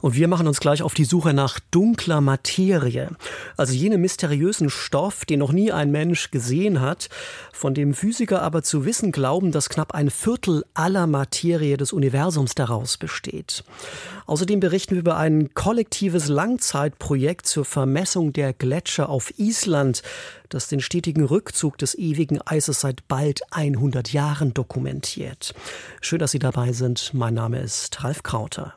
Und 0.00 0.14
wir 0.14 0.28
machen 0.28 0.46
uns 0.46 0.60
gleich 0.60 0.82
auf 0.82 0.94
die 0.94 1.04
Suche 1.04 1.34
nach 1.34 1.58
dunkler 1.58 2.20
Materie, 2.20 3.10
also 3.56 3.72
jenem 3.72 4.00
mysteriösen 4.00 4.70
Stoff, 4.70 5.24
den 5.24 5.40
noch 5.40 5.50
nie 5.50 5.72
ein 5.72 5.90
Mensch 5.90 6.30
gesehen 6.30 6.80
hat, 6.80 7.08
von 7.52 7.74
dem 7.74 7.94
Physiker 7.94 8.42
aber 8.42 8.62
zu 8.62 8.84
wissen 8.84 9.10
glauben, 9.10 9.50
dass 9.50 9.68
knapp 9.68 9.94
ein 9.94 10.10
Viertel 10.10 10.64
aller 10.74 11.08
Materie 11.08 11.76
des 11.76 11.92
Universums 11.92 12.54
daraus 12.54 12.96
besteht. 12.96 13.64
Außerdem 14.26 14.60
berichten 14.60 14.92
wir 14.92 15.00
über 15.00 15.16
ein 15.16 15.52
kollektives 15.54 16.28
Langzeitprojekt 16.28 17.46
zur 17.46 17.64
Vermessung 17.64 18.32
der 18.32 18.52
Gletscher 18.52 19.08
auf 19.08 19.36
Island, 19.38 20.02
das 20.48 20.68
den 20.68 20.80
stetigen 20.80 21.24
Rückzug 21.24 21.76
des 21.76 21.96
ewigen 21.96 22.40
Eises 22.42 22.80
seit 22.80 23.08
bald 23.08 23.40
100 23.50 24.12
Jahren 24.12 24.54
dokumentiert. 24.54 25.54
Schön, 26.00 26.20
dass 26.20 26.30
Sie 26.30 26.38
dabei 26.38 26.72
sind. 26.72 27.12
Mein 27.14 27.34
Name 27.34 27.60
ist 27.60 28.04
Ralf 28.04 28.22
Krauter. 28.22 28.74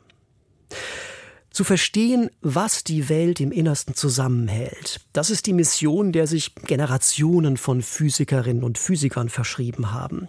Zu 1.52 1.64
verstehen, 1.64 2.30
was 2.40 2.82
die 2.82 3.10
Welt 3.10 3.38
im 3.38 3.52
Innersten 3.52 3.94
zusammenhält, 3.94 5.00
das 5.12 5.28
ist 5.28 5.46
die 5.46 5.52
Mission, 5.52 6.12
der 6.12 6.26
sich 6.26 6.54
Generationen 6.54 7.58
von 7.58 7.82
Physikerinnen 7.82 8.64
und 8.64 8.78
Physikern 8.78 9.28
verschrieben 9.28 9.92
haben. 9.92 10.28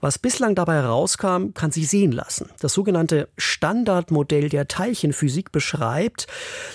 Was 0.00 0.18
bislang 0.18 0.54
dabei 0.54 0.74
herauskam, 0.74 1.54
kann 1.54 1.70
sich 1.70 1.88
sehen 1.88 2.12
lassen. 2.12 2.50
Das 2.60 2.74
sogenannte 2.74 3.28
Standardmodell 3.38 4.48
der 4.48 4.68
Teilchenphysik 4.68 5.52
beschreibt, 5.52 6.26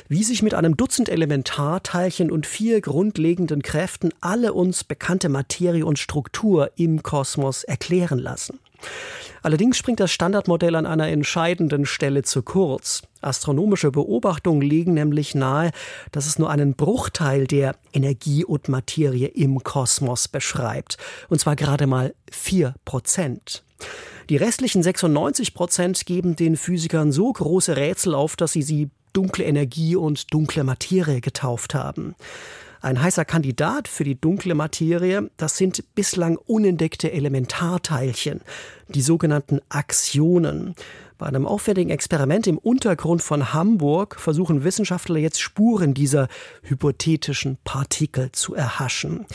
wie 0.07 0.23
sich 0.23 0.41
mit 0.41 0.53
einem 0.53 0.77
Dutzend 0.77 1.09
Elementarteilchen 1.09 2.31
und 2.31 2.47
vier 2.47 2.81
grundlegenden 2.81 3.61
Kräften 3.61 4.11
alle 4.21 4.53
uns 4.53 4.83
bekannte 4.83 5.29
Materie 5.29 5.85
und 5.85 5.99
Struktur 5.99 6.71
im 6.75 7.03
Kosmos 7.03 7.63
erklären 7.63 8.19
lassen. 8.19 8.59
Allerdings 9.41 9.77
springt 9.77 9.99
das 9.99 10.11
Standardmodell 10.11 10.75
an 10.75 10.85
einer 10.85 11.07
entscheidenden 11.07 11.85
Stelle 11.85 12.23
zu 12.23 12.43
kurz. 12.43 13.03
Astronomische 13.21 13.91
Beobachtungen 13.91 14.61
legen 14.61 14.93
nämlich 14.93 15.35
nahe, 15.35 15.71
dass 16.11 16.25
es 16.25 16.39
nur 16.39 16.49
einen 16.49 16.73
Bruchteil 16.73 17.47
der 17.47 17.75
Energie 17.93 18.43
und 18.43 18.67
Materie 18.67 19.27
im 19.27 19.63
Kosmos 19.63 20.27
beschreibt. 20.27 20.97
Und 21.29 21.39
zwar 21.39 21.55
gerade 21.55 21.87
mal 21.87 22.13
vier 22.31 22.75
Prozent. 22.85 23.63
Die 24.29 24.37
restlichen 24.37 24.83
96 24.83 25.53
Prozent 25.53 26.05
geben 26.05 26.35
den 26.35 26.55
Physikern 26.57 27.11
so 27.11 27.31
große 27.31 27.77
Rätsel 27.77 28.13
auf, 28.13 28.35
dass 28.35 28.51
sie 28.51 28.61
sie 28.61 28.89
dunkle 29.13 29.45
Energie 29.45 29.95
und 29.95 30.33
dunkle 30.33 30.63
Materie 30.63 31.21
getauft 31.21 31.73
haben. 31.73 32.15
Ein 32.81 33.01
heißer 33.01 33.25
Kandidat 33.25 33.89
für 33.89 34.05
die 34.05 34.19
dunkle 34.19 34.55
Materie, 34.55 35.29
das 35.35 35.57
sind 35.57 35.83
bislang 35.95 36.37
unentdeckte 36.37 37.11
Elementarteilchen, 37.11 38.39
die 38.87 39.01
sogenannten 39.01 39.59
Axionen. 39.67 40.75
Bei 41.17 41.25
einem 41.25 41.45
aufwendigen 41.45 41.89
Experiment 41.89 42.47
im 42.47 42.57
Untergrund 42.57 43.21
von 43.21 43.53
Hamburg 43.53 44.17
versuchen 44.17 44.63
Wissenschaftler 44.63 45.17
jetzt 45.17 45.41
Spuren 45.41 45.93
dieser 45.93 46.29
hypothetischen 46.63 47.57
Partikel 47.65 48.31
zu 48.31 48.55
erhaschen. 48.55 49.25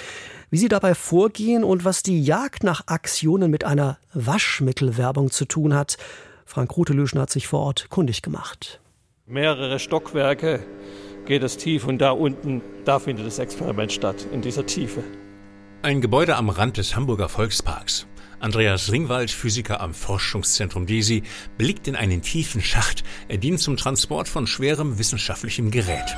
Wie 0.49 0.57
sie 0.57 0.69
dabei 0.69 0.95
vorgehen 0.95 1.65
und 1.65 1.85
was 1.85 2.03
die 2.03 2.25
Jagd 2.25 2.65
nach 2.65 2.87
Axionen 2.87 3.51
mit 3.51 3.65
einer 3.65 3.99
Waschmittelwerbung 4.15 5.31
zu 5.31 5.45
tun 5.45 5.75
hat, 5.75 5.99
Frank 6.47 6.75
Rutelöschen 6.75 7.21
hat 7.21 7.31
sich 7.31 7.47
vor 7.47 7.61
Ort 7.61 7.91
kundig 7.91 8.23
gemacht. 8.23 8.81
Mehrere 9.27 9.79
Stockwerke 9.79 10.61
geht 11.27 11.43
es 11.43 11.57
tief 11.57 11.87
und 11.87 11.99
da 11.99 12.11
unten, 12.11 12.61
da 12.85 12.99
findet 12.99 13.27
das 13.27 13.39
Experiment 13.39 13.93
statt, 13.93 14.27
in 14.33 14.43
dieser 14.43 14.67
Tiefe. 14.67 15.03
Ein 15.83 16.01
Gebäude 16.01 16.37
am 16.37 16.49
Rand 16.49 16.77
des 16.77 16.97
Hamburger 16.97 17.29
Volksparks. 17.29 18.07
Andreas 18.41 18.93
Ringwald, 18.93 19.31
Physiker 19.31 19.81
am 19.81 19.95
Forschungszentrum 19.95 20.87
DESI, 20.87 21.23
blickt 21.57 21.89
in 21.89 21.97
einen 21.97 22.23
tiefen 22.23 22.61
Schacht. 22.61 23.05
Er 23.29 23.39
dient 23.39 23.61
zum 23.61 23.77
Transport 23.77 24.29
von 24.29 24.47
schwerem 24.47 24.99
wissenschaftlichem 24.99 25.71
Gerät. 25.71 26.17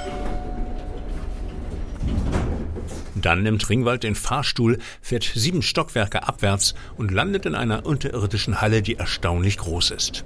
Dann 3.15 3.43
nimmt 3.43 3.69
Ringwald 3.69 4.03
den 4.03 4.15
Fahrstuhl, 4.15 4.79
fährt 5.01 5.25
sieben 5.35 5.63
Stockwerke 5.63 6.29
abwärts 6.29 6.75
und 6.97 7.11
landet 7.11 7.47
in 7.47 7.55
einer 7.55 7.87
unterirdischen 7.87 8.61
Halle, 8.61 8.83
die 8.83 8.97
erstaunlich 8.97 9.57
groß 9.59 9.91
ist. 9.91 10.25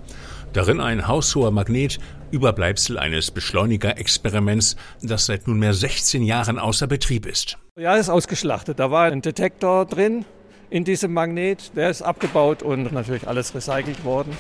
Darin 0.53 0.81
ein 0.81 1.07
haushoher 1.07 1.53
Magnet, 1.53 2.01
Überbleibsel 2.33 2.99
eines 2.99 3.31
Beschleunigerexperiments, 3.31 4.75
das 5.01 5.27
seit 5.27 5.47
nunmehr 5.47 5.75
16 5.75 6.25
Jahren 6.25 6.59
außer 6.59 6.89
Betrieb 6.89 7.27
ist. 7.27 7.57
Ja, 7.79 7.95
ist 7.95 8.09
ausgeschlachtet. 8.09 8.81
Da 8.81 8.91
war 8.91 9.05
ein 9.05 9.23
Detektor 9.23 9.87
drin 9.87 10.25
in 10.69 10.85
diesem 10.85 11.13
Magnet. 11.13 11.71
Der 11.77 11.89
ist 11.89 12.03
abgebaut 12.03 12.65
und 12.65 12.93
natürlich 12.93 13.29
alles 13.29 13.55
recycelt 13.55 14.05
worden. 14.05 14.37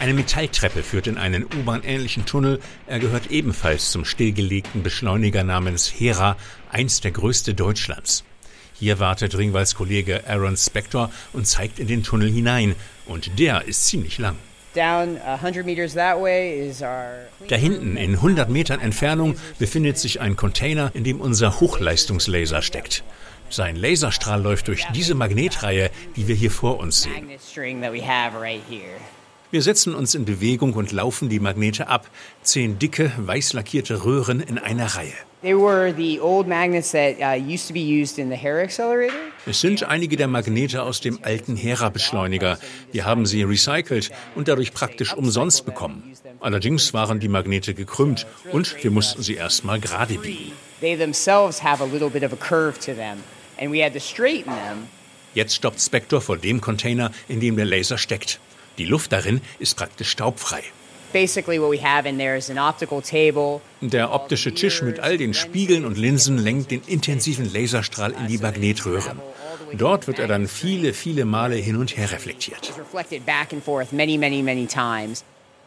Eine 0.00 0.14
Metalltreppe 0.14 0.82
führt 0.82 1.06
in 1.06 1.18
einen 1.18 1.44
U-Bahn-ähnlichen 1.44 2.24
Tunnel. 2.26 2.58
Er 2.86 2.98
gehört 2.98 3.30
ebenfalls 3.30 3.92
zum 3.92 4.04
stillgelegten 4.04 4.82
Beschleuniger 4.82 5.44
namens 5.44 5.86
Hera, 5.86 6.36
eins 6.70 7.00
der 7.00 7.12
größte 7.12 7.54
Deutschlands. 7.54 8.24
Hier 8.80 8.98
wartet 8.98 9.36
Ringwalds 9.36 9.74
Kollege 9.74 10.26
Aaron 10.26 10.56
Spector 10.56 11.10
und 11.34 11.46
zeigt 11.46 11.78
in 11.78 11.86
den 11.86 12.02
Tunnel 12.02 12.30
hinein. 12.30 12.74
Und 13.10 13.40
der 13.40 13.64
ist 13.66 13.86
ziemlich 13.86 14.18
lang. 14.18 14.36
Da 14.74 15.04
hinten, 17.56 17.96
in 17.96 18.14
100 18.14 18.48
Metern 18.48 18.80
Entfernung, 18.80 19.34
befindet 19.58 19.98
sich 19.98 20.20
ein 20.20 20.36
Container, 20.36 20.92
in 20.94 21.02
dem 21.02 21.20
unser 21.20 21.58
Hochleistungslaser 21.58 22.62
steckt. 22.62 23.02
Sein 23.48 23.74
Laserstrahl 23.74 24.40
läuft 24.40 24.68
durch 24.68 24.86
diese 24.94 25.16
Magnetreihe, 25.16 25.90
die 26.14 26.28
wir 26.28 26.36
hier 26.36 26.52
vor 26.52 26.78
uns 26.78 27.02
sehen. 27.02 27.28
Wir 29.50 29.62
setzen 29.62 29.96
uns 29.96 30.14
in 30.14 30.24
Bewegung 30.24 30.74
und 30.74 30.92
laufen 30.92 31.28
die 31.28 31.40
Magnete 31.40 31.88
ab. 31.88 32.08
Zehn 32.42 32.78
dicke, 32.78 33.10
weiß 33.16 33.54
lackierte 33.54 34.04
Röhren 34.04 34.38
in 34.38 34.56
einer 34.56 34.86
Reihe. 34.86 35.14
Uh, 35.42 35.92
es 39.46 39.60
sind 39.60 39.82
einige 39.84 40.16
der 40.18 40.28
Magnete 40.28 40.82
aus 40.82 41.00
dem 41.00 41.18
alten 41.22 41.56
Hera-Beschleuniger. 41.56 42.58
Wir 42.92 43.06
haben 43.06 43.24
sie 43.24 43.42
recycelt 43.42 44.10
und 44.34 44.48
dadurch 44.48 44.74
praktisch 44.74 45.14
umsonst 45.14 45.64
bekommen. 45.64 46.12
Allerdings 46.40 46.92
waren 46.92 47.20
die 47.20 47.28
Magnete 47.28 47.72
gekrümmt 47.72 48.26
und 48.52 48.84
wir 48.84 48.90
mussten 48.90 49.22
sie 49.22 49.36
erstmal 49.36 49.80
gerade 49.80 50.18
biegen. 50.18 50.52
Jetzt 55.32 55.54
stoppt 55.54 55.80
Spector 55.80 56.20
vor 56.20 56.36
dem 56.36 56.60
Container, 56.60 57.12
in 57.28 57.40
dem 57.40 57.56
der 57.56 57.64
Laser 57.64 57.96
steckt. 57.96 58.40
Die 58.76 58.84
Luft 58.84 59.10
darin 59.12 59.40
ist 59.58 59.76
praktisch 59.76 60.10
staubfrei. 60.10 60.62
Der 63.80 64.12
optische 64.12 64.54
Tisch 64.54 64.82
mit 64.82 65.00
all 65.00 65.18
den 65.18 65.34
Spiegeln 65.34 65.84
und 65.84 65.98
Linsen 65.98 66.38
lenkt 66.38 66.70
den 66.70 66.82
intensiven 66.86 67.52
Laserstrahl 67.52 68.12
in 68.12 68.26
die 68.28 68.38
Magnetröhren. 68.38 69.18
Dort 69.72 70.06
wird 70.06 70.18
er 70.18 70.28
dann 70.28 70.46
viele, 70.48 70.92
viele 70.92 71.24
Male 71.24 71.56
hin 71.56 71.76
und 71.76 71.96
her 71.96 72.10
reflektiert. 72.10 72.72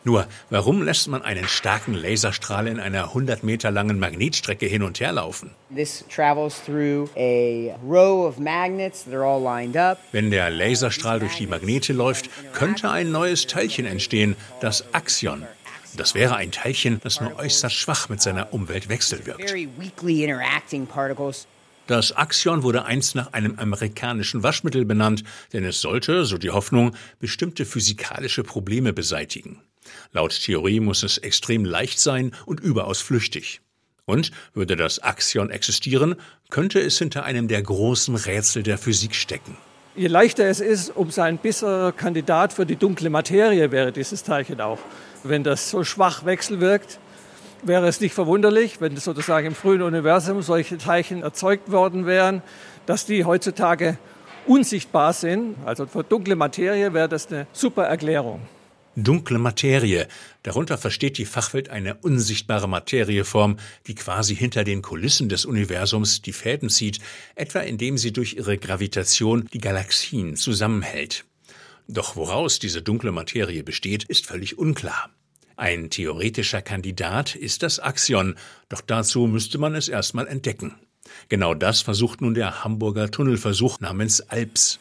Nur, 0.06 0.28
warum 0.50 0.84
lässt 0.84 1.08
man 1.08 1.22
einen 1.22 1.47
starken 1.47 1.94
Laserstrahl 1.94 2.68
in 2.68 2.80
einer 2.80 3.06
100 3.06 3.44
Meter 3.44 3.72
langen 3.72 4.00
Magnetstrecke 4.00 4.66
hin 4.66 4.84
und 4.84 5.00
her 5.00 5.14
laufen? 5.14 5.52
Wenn 10.12 10.31
der 10.31 10.50
Laserstrahl 10.50 11.19
durch 11.19 11.38
die 11.38 11.47
Magnete 11.47 11.94
läuft, 11.94 12.30
könnte 12.53 12.90
ein 12.90 13.12
neues 13.12 13.47
Teilchen 13.47 13.86
entstehen, 13.86 14.36
das 14.59 14.94
Axion. 14.94 15.47
Das 15.96 16.16
wäre 16.16 16.36
ein 16.36 16.52
Teilchen, 16.52 17.00
das 17.03 17.22
nur 17.22 17.38
äußerst 17.38 17.75
schwach 17.75 18.09
mit 18.09 18.22
seiner 18.22 18.52
Umwelt 18.52 18.90
wechselwirkt. 18.90 19.53
Das 21.88 22.16
Axion 22.16 22.63
wurde 22.63 22.86
einst 22.86 23.16
nach 23.16 23.34
einem 23.34 23.59
amerikanischen 23.59 24.42
Waschmittel 24.44 24.86
benannt, 24.86 25.24
denn 25.53 25.63
es 25.63 25.81
sollte, 25.81 26.25
so 26.25 26.38
die 26.38 26.50
Hoffnung, 26.50 26.95
bestimmte 27.19 27.66
physikalische 27.66 28.44
Probleme 28.44 28.94
beseitigen. 28.94 29.62
Laut 30.12 30.40
Theorie 30.44 30.80
muss 30.80 31.04
es 31.04 31.18
extrem 31.18 31.66
leicht 31.66 32.00
sein 32.00 32.31
und 32.45 32.60
überaus 32.60 33.01
flüchtig. 33.01 33.62
Und 34.06 34.31
würde 34.54 34.75
das 34.75 35.01
Axion 35.01 35.50
existieren, 35.50 36.16
könnte 36.50 36.80
es 36.80 36.98
hinter 36.98 37.24
einem 37.24 37.48
der 37.48 37.62
großen 37.62 38.16
Rätsel 38.16 38.63
der 38.63 38.78
Physik 38.78 39.16
stecken. 39.16 39.57
Je 39.95 40.07
leichter 40.07 40.45
es 40.45 40.60
ist, 40.60 40.90
umso 40.95 41.22
ein 41.22 41.38
bisserer 41.38 41.92
Kandidat 41.92 42.51
für 42.51 42.66
die 42.66 42.75
dunkle 42.75 43.10
Materie 43.10 43.72
wäre 43.72 43.92
dieses 43.92 44.24
Teilchen 44.24 44.60
auch. 44.60 44.80
Wenn 45.24 45.44
das 45.44 45.69
so 45.69 45.84
schwach 45.84 46.25
wechselwirkt, 46.25 47.00
wäre 47.62 47.88
es 47.88 48.01
nicht 48.01 48.13
verwunderlich, 48.13 48.81
wenn 48.81 48.98
sozusagen 48.98 49.48
im 49.48 49.56
frühen 49.56 49.81
Universum 49.81 50.42
solche 50.42 50.78
Teilchen 50.78 51.22
erzeugt 51.22 51.72
worden 51.72 52.06
wären, 52.06 52.42
dass 52.86 53.06
die 53.06 53.24
heutzutage 53.24 53.98
unsichtbar 54.48 55.13
sind. 55.13 55.56
Also 55.66 55.86
für 55.86 56.04
dunkle 56.04 56.36
Materie 56.36 56.94
wäre 56.94 57.07
das 57.07 57.31
eine 57.31 57.48
super 57.54 57.84
Erklärung. 57.84 58.42
Dunkle 58.95 59.40
Materie. 59.40 60.07
Darunter 60.44 60.78
versteht 60.78 61.18
die 61.18 61.25
Fachwelt 61.25 61.69
eine 61.69 61.95
unsichtbare 61.95 62.68
Materieform, 62.68 63.57
die 63.88 63.95
quasi 63.95 64.36
hinter 64.36 64.63
den 64.63 64.81
Kulissen 64.81 65.30
des 65.30 65.45
Universums 65.45 66.22
die 66.22 66.34
Fäden 66.34 66.69
zieht, 66.69 67.00
etwa 67.36 67.60
indem 67.62 67.98
sie 67.98 68.13
durch 68.13 68.34
ihre 68.34 68.57
Gravitation 68.57 69.50
die 69.51 69.60
Galaxien 69.60 70.36
zusammenhält. 70.36 71.25
Doch 71.88 72.16
woraus 72.16 72.60
diese 72.60 72.81
dunkle 72.81 73.12
Materie 73.12 73.63
besteht, 73.63 74.04
ist 74.04 74.25
völlig 74.25 74.57
unklar. 74.57 75.10
Ein 75.56 75.89
theoretischer 75.89 76.62
Kandidat 76.62 77.36
ist 77.36 77.63
das 77.63 77.80
Axion, 77.80 78.36
doch 78.69 78.81
dazu 78.81 79.28
müsste 79.28 79.57
man 79.57 79.75
es 79.75 79.88
erstmal 79.88 80.28
entdecken. 80.28 80.75
Genau 81.30 81.54
das 81.54 81.81
versucht 81.81 82.22
nun 82.22 82.34
der 82.34 82.63
Hamburger 82.63 83.12
Tunnelversuch 83.12 83.80
namens 83.80 84.22
ALPS. 84.22 84.80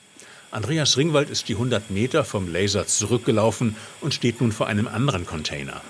Andreas 0.53 0.99
Ringwald 0.99 1.31
ist 1.31 1.49
die 1.49 1.55
100 1.55 1.91
Meter 1.91 2.25
vom 2.25 2.47
Laser 2.47 2.87
zurückgelaufen 2.87 3.75
und 4.03 4.13
steht 4.13 4.43
nun 4.43 4.53
vor 4.53 4.67
einem 4.67 4.87
anderen 4.87 5.25
Container. 5.25 5.81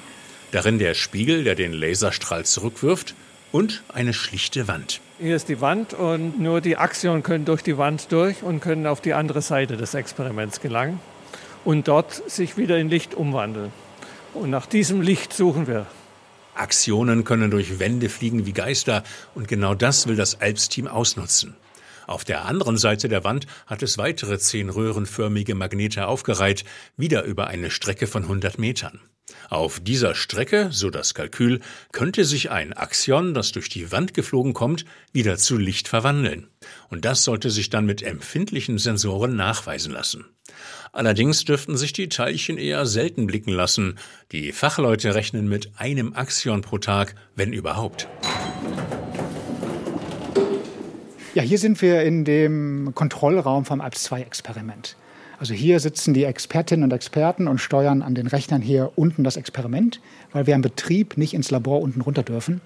Darin 0.52 0.78
der 0.78 0.94
Spiegel, 0.94 1.42
der 1.42 1.56
den 1.56 1.72
Laserstrahl 1.72 2.44
zurückwirft, 2.44 3.16
und 3.50 3.82
eine 3.92 4.14
schlichte 4.14 4.68
Wand. 4.68 5.00
Hier 5.18 5.34
ist 5.34 5.48
die 5.48 5.60
Wand 5.60 5.94
und 5.94 6.40
nur 6.40 6.60
die 6.60 6.78
Axion 6.78 7.24
können 7.24 7.44
durch 7.44 7.62
die 7.62 7.76
Wand 7.76 8.12
durch 8.12 8.44
und 8.44 8.60
können 8.60 8.86
auf 8.86 9.00
die 9.00 9.14
andere 9.14 9.42
Seite 9.42 9.76
des 9.76 9.94
Experiments 9.94 10.60
gelangen 10.60 11.00
und 11.64 11.88
dort 11.88 12.30
sich 12.30 12.56
wieder 12.56 12.78
in 12.78 12.88
Licht 12.88 13.14
umwandeln. 13.14 13.72
Und 14.32 14.50
nach 14.50 14.66
diesem 14.66 15.02
Licht 15.02 15.32
suchen 15.32 15.66
wir. 15.66 15.86
Aktionen 16.54 17.24
können 17.24 17.50
durch 17.50 17.80
Wände 17.80 18.08
fliegen 18.08 18.46
wie 18.46 18.52
Geister 18.52 19.02
und 19.34 19.48
genau 19.48 19.74
das 19.74 20.06
will 20.06 20.16
das 20.16 20.40
Alps-Team 20.40 20.86
ausnutzen. 20.86 21.56
Auf 22.06 22.24
der 22.24 22.44
anderen 22.44 22.76
Seite 22.76 23.08
der 23.08 23.24
Wand 23.24 23.46
hat 23.66 23.82
es 23.82 23.98
weitere 23.98 24.38
zehn 24.38 24.68
röhrenförmige 24.68 25.54
Magnete 25.54 26.06
aufgereiht, 26.06 26.64
wieder 26.96 27.24
über 27.24 27.46
eine 27.46 27.70
Strecke 27.70 28.06
von 28.06 28.22
100 28.22 28.58
Metern. 28.58 29.00
Auf 29.48 29.80
dieser 29.80 30.14
Strecke, 30.14 30.68
so 30.72 30.90
das 30.90 31.14
Kalkül, 31.14 31.60
könnte 31.92 32.24
sich 32.24 32.50
ein 32.50 32.72
Axion, 32.72 33.34
das 33.34 33.52
durch 33.52 33.68
die 33.68 33.92
Wand 33.92 34.14
geflogen 34.14 34.52
kommt, 34.52 34.84
wieder 35.12 35.36
zu 35.36 35.58
Licht 35.58 35.88
verwandeln. 35.88 36.48
Und 36.88 37.04
das 37.04 37.24
sollte 37.24 37.50
sich 37.50 37.70
dann 37.70 37.86
mit 37.86 38.02
empfindlichen 38.02 38.78
Sensoren 38.78 39.36
nachweisen 39.36 39.92
lassen. 39.92 40.24
Allerdings 40.92 41.44
dürften 41.44 41.76
sich 41.76 41.92
die 41.92 42.08
Teilchen 42.08 42.58
eher 42.58 42.84
selten 42.86 43.26
blicken 43.26 43.52
lassen. 43.52 43.98
Die 44.32 44.52
Fachleute 44.52 45.14
rechnen 45.14 45.48
mit 45.48 45.70
einem 45.76 46.14
Axion 46.14 46.62
pro 46.62 46.78
Tag, 46.78 47.14
wenn 47.34 47.52
überhaupt. 47.52 48.08
Ja, 51.34 51.42
hier 51.42 51.58
sind 51.58 51.80
wir 51.80 52.02
in 52.02 52.26
dem 52.26 52.92
Kontrollraum 52.94 53.64
vom 53.64 53.80
ALPS-2-Experiment. 53.80 54.96
Also 55.38 55.54
hier 55.54 55.80
sitzen 55.80 56.12
die 56.12 56.24
Expertinnen 56.24 56.84
und 56.84 56.92
Experten 56.92 57.48
und 57.48 57.56
steuern 57.56 58.02
an 58.02 58.14
den 58.14 58.26
Rechnern 58.26 58.60
hier 58.60 58.92
unten 58.96 59.24
das 59.24 59.38
Experiment, 59.38 60.02
weil 60.32 60.46
wir 60.46 60.54
im 60.54 60.60
Betrieb 60.60 61.16
nicht 61.16 61.32
ins 61.32 61.50
Labor 61.50 61.80
unten 61.80 62.02
runter 62.02 62.22
dürfen, 62.22 62.60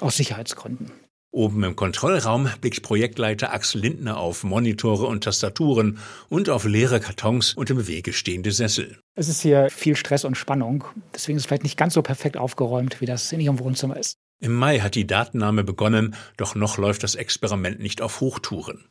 aus 0.00 0.16
Sicherheitsgründen. 0.16 0.92
Oben 1.30 1.62
im 1.62 1.76
Kontrollraum 1.76 2.48
blickt 2.62 2.82
Projektleiter 2.82 3.52
Axel 3.52 3.82
Lindner 3.82 4.16
auf 4.16 4.44
Monitore 4.44 5.06
und 5.06 5.24
Tastaturen 5.24 5.98
und 6.30 6.48
auf 6.48 6.64
leere 6.64 7.00
Kartons 7.00 7.52
und 7.52 7.68
im 7.68 7.86
Wege 7.86 8.14
stehende 8.14 8.50
Sessel. 8.50 8.98
Es 9.14 9.28
ist 9.28 9.42
hier 9.42 9.68
viel 9.68 9.94
Stress 9.94 10.24
und 10.24 10.38
Spannung. 10.38 10.84
Deswegen 11.14 11.36
ist 11.36 11.42
es 11.42 11.46
vielleicht 11.46 11.64
nicht 11.64 11.76
ganz 11.76 11.92
so 11.92 12.00
perfekt 12.00 12.38
aufgeräumt, 12.38 13.02
wie 13.02 13.06
das 13.06 13.30
in 13.32 13.40
Ihrem 13.40 13.58
Wohnzimmer 13.58 13.98
ist. 13.98 14.16
Im 14.38 14.52
Mai 14.52 14.80
hat 14.80 14.94
die 14.94 15.06
Datennahme 15.06 15.64
begonnen, 15.64 16.14
doch 16.36 16.54
noch 16.54 16.76
läuft 16.76 17.02
das 17.02 17.14
Experiment 17.14 17.80
nicht 17.80 18.02
auf 18.02 18.20
Hochtouren. 18.20 18.84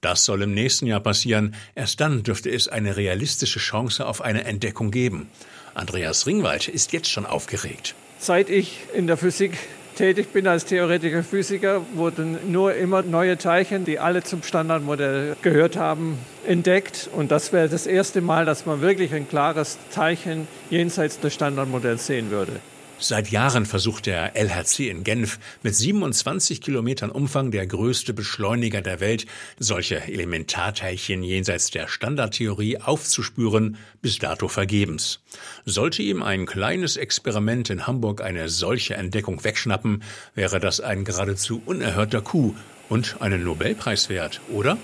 Das 0.00 0.24
soll 0.24 0.40
im 0.40 0.54
nächsten 0.54 0.86
Jahr 0.86 1.00
passieren. 1.00 1.54
Erst 1.74 2.00
dann 2.00 2.22
dürfte 2.22 2.48
es 2.48 2.66
eine 2.66 2.96
realistische 2.96 3.58
Chance 3.58 4.06
auf 4.06 4.22
eine 4.22 4.44
Entdeckung 4.44 4.90
geben. 4.90 5.28
Andreas 5.74 6.26
Ringwald 6.26 6.68
ist 6.68 6.92
jetzt 6.94 7.10
schon 7.10 7.26
aufgeregt. 7.26 7.94
Seit 8.18 8.48
ich 8.48 8.80
in 8.94 9.06
der 9.06 9.18
Physik 9.18 9.58
tätig 9.96 10.32
bin 10.32 10.46
als 10.46 10.64
theoretischer 10.64 11.22
Physiker, 11.22 11.82
wurden 11.94 12.50
nur 12.50 12.74
immer 12.74 13.02
neue 13.02 13.36
Teilchen, 13.36 13.84
die 13.84 13.98
alle 13.98 14.22
zum 14.22 14.42
Standardmodell 14.42 15.36
gehört 15.42 15.76
haben, 15.76 16.18
entdeckt. 16.46 17.10
Und 17.12 17.30
das 17.30 17.52
wäre 17.52 17.68
das 17.68 17.86
erste 17.86 18.22
Mal, 18.22 18.46
dass 18.46 18.64
man 18.64 18.80
wirklich 18.80 19.12
ein 19.12 19.28
klares 19.28 19.78
Teilchen 19.92 20.48
jenseits 20.70 21.20
des 21.20 21.34
Standardmodells 21.34 22.06
sehen 22.06 22.30
würde. 22.30 22.60
Seit 22.98 23.30
Jahren 23.30 23.66
versucht 23.66 24.06
der 24.06 24.36
LHC 24.36 24.88
in 24.88 25.04
Genf 25.04 25.38
mit 25.62 25.76
27 25.76 26.62
Kilometern 26.62 27.10
Umfang 27.10 27.50
der 27.50 27.66
größte 27.66 28.14
Beschleuniger 28.14 28.80
der 28.80 29.00
Welt, 29.00 29.26
solche 29.58 30.02
Elementarteilchen 30.02 31.22
jenseits 31.22 31.70
der 31.70 31.88
Standardtheorie 31.88 32.78
aufzuspüren, 32.78 33.76
bis 34.00 34.18
dato 34.18 34.48
vergebens. 34.48 35.20
Sollte 35.66 36.02
ihm 36.02 36.22
ein 36.22 36.46
kleines 36.46 36.96
Experiment 36.96 37.68
in 37.68 37.86
Hamburg 37.86 38.22
eine 38.22 38.48
solche 38.48 38.94
Entdeckung 38.94 39.44
wegschnappen, 39.44 40.02
wäre 40.34 40.58
das 40.58 40.80
ein 40.80 41.04
geradezu 41.04 41.62
unerhörter 41.66 42.22
Coup 42.22 42.56
und 42.88 43.20
einen 43.20 43.44
Nobelpreis 43.44 44.08
wert, 44.08 44.40
oder? 44.50 44.78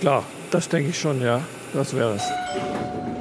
Klar, 0.00 0.24
das 0.50 0.70
denke 0.70 0.90
ich 0.90 0.98
schon, 0.98 1.20
ja. 1.20 1.42
Das 1.74 1.94
wäre 1.94 2.14
es. 2.14 3.17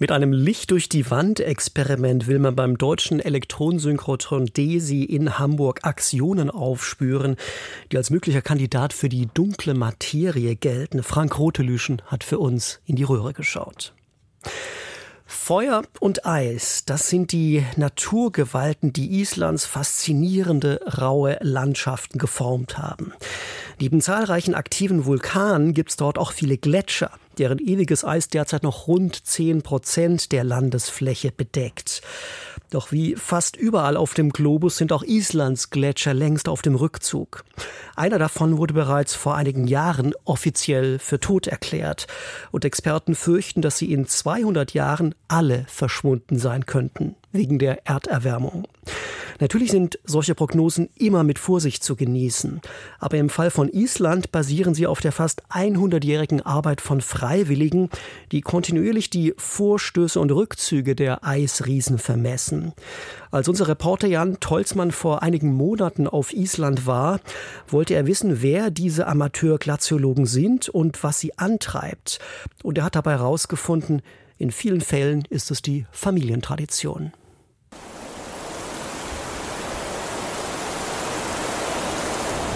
Mit 0.00 0.12
einem 0.12 0.32
Licht 0.32 0.70
durch 0.70 0.88
die 0.88 1.10
Wand 1.10 1.40
Experiment 1.40 2.28
will 2.28 2.38
man 2.38 2.54
beim 2.54 2.78
deutschen 2.78 3.18
Elektronensynchrotron 3.18 4.46
DESI 4.46 5.02
in 5.02 5.40
Hamburg 5.40 5.80
Aktionen 5.82 6.50
aufspüren, 6.50 7.34
die 7.90 7.96
als 7.96 8.10
möglicher 8.10 8.40
Kandidat 8.40 8.92
für 8.92 9.08
die 9.08 9.26
dunkle 9.34 9.74
Materie 9.74 10.54
gelten. 10.54 11.02
Frank 11.02 11.36
Rotelüschen 11.36 12.00
hat 12.06 12.22
für 12.22 12.38
uns 12.38 12.78
in 12.86 12.94
die 12.94 13.02
Röhre 13.02 13.32
geschaut. 13.32 13.92
Feuer 15.26 15.82
und 15.98 16.24
Eis, 16.24 16.84
das 16.86 17.10
sind 17.10 17.32
die 17.32 17.64
Naturgewalten, 17.76 18.92
die 18.92 19.20
Islands 19.20 19.66
faszinierende 19.66 20.80
raue 20.96 21.38
Landschaften 21.40 22.18
geformt 22.18 22.78
haben. 22.78 23.12
Neben 23.80 24.00
zahlreichen 24.00 24.54
aktiven 24.54 25.06
Vulkanen 25.06 25.74
gibt's 25.74 25.96
dort 25.96 26.18
auch 26.18 26.30
viele 26.30 26.56
Gletscher 26.56 27.10
deren 27.38 27.58
ewiges 27.58 28.04
Eis 28.04 28.28
derzeit 28.28 28.62
noch 28.62 28.86
rund 28.86 29.26
10 29.26 29.62
Prozent 29.62 30.32
der 30.32 30.44
Landesfläche 30.44 31.32
bedeckt. 31.32 32.02
Doch 32.70 32.92
wie 32.92 33.16
fast 33.16 33.56
überall 33.56 33.96
auf 33.96 34.12
dem 34.12 34.30
Globus 34.30 34.76
sind 34.76 34.92
auch 34.92 35.02
Islands 35.02 35.70
Gletscher 35.70 36.12
längst 36.12 36.48
auf 36.48 36.60
dem 36.60 36.74
Rückzug. 36.74 37.44
Einer 37.96 38.18
davon 38.18 38.58
wurde 38.58 38.74
bereits 38.74 39.14
vor 39.14 39.36
einigen 39.36 39.66
Jahren 39.66 40.12
offiziell 40.24 40.98
für 40.98 41.18
tot 41.18 41.46
erklärt. 41.46 42.06
Und 42.50 42.66
Experten 42.66 43.14
fürchten, 43.14 43.62
dass 43.62 43.78
sie 43.78 43.90
in 43.90 44.06
200 44.06 44.74
Jahren 44.74 45.14
alle 45.28 45.64
verschwunden 45.68 46.38
sein 46.38 46.66
könnten, 46.66 47.16
wegen 47.32 47.58
der 47.58 47.86
Erderwärmung. 47.86 48.66
Natürlich 49.40 49.70
sind 49.70 50.00
solche 50.04 50.34
Prognosen 50.34 50.88
immer 50.96 51.22
mit 51.22 51.38
Vorsicht 51.38 51.84
zu 51.84 51.94
genießen. 51.94 52.60
Aber 52.98 53.18
im 53.18 53.30
Fall 53.30 53.50
von 53.50 53.68
Island 53.68 54.32
basieren 54.32 54.74
sie 54.74 54.86
auf 54.86 55.00
der 55.00 55.12
fast 55.12 55.44
100-jährigen 55.50 56.44
Arbeit 56.44 56.80
von 56.80 57.00
Freiwilligen, 57.00 57.88
die 58.32 58.40
kontinuierlich 58.40 59.10
die 59.10 59.34
Vorstöße 59.36 60.18
und 60.18 60.32
Rückzüge 60.32 60.96
der 60.96 61.24
Eisriesen 61.24 61.98
vermessen. 61.98 62.72
Als 63.30 63.48
unser 63.48 63.68
Reporter 63.68 64.08
Jan 64.08 64.40
Tolzmann 64.40 64.90
vor 64.90 65.22
einigen 65.22 65.52
Monaten 65.54 66.08
auf 66.08 66.32
Island 66.32 66.86
war, 66.86 67.20
wollte 67.68 67.94
er 67.94 68.06
wissen, 68.06 68.42
wer 68.42 68.70
diese 68.70 69.06
Amateurglaziologen 69.06 70.26
sind 70.26 70.68
und 70.68 71.04
was 71.04 71.20
sie 71.20 71.38
antreibt. 71.38 72.18
Und 72.64 72.78
er 72.78 72.84
hat 72.84 72.96
dabei 72.96 73.12
herausgefunden, 73.12 74.02
in 74.38 74.52
vielen 74.52 74.80
Fällen 74.80 75.24
ist 75.28 75.50
es 75.50 75.62
die 75.62 75.86
Familientradition. 75.90 77.12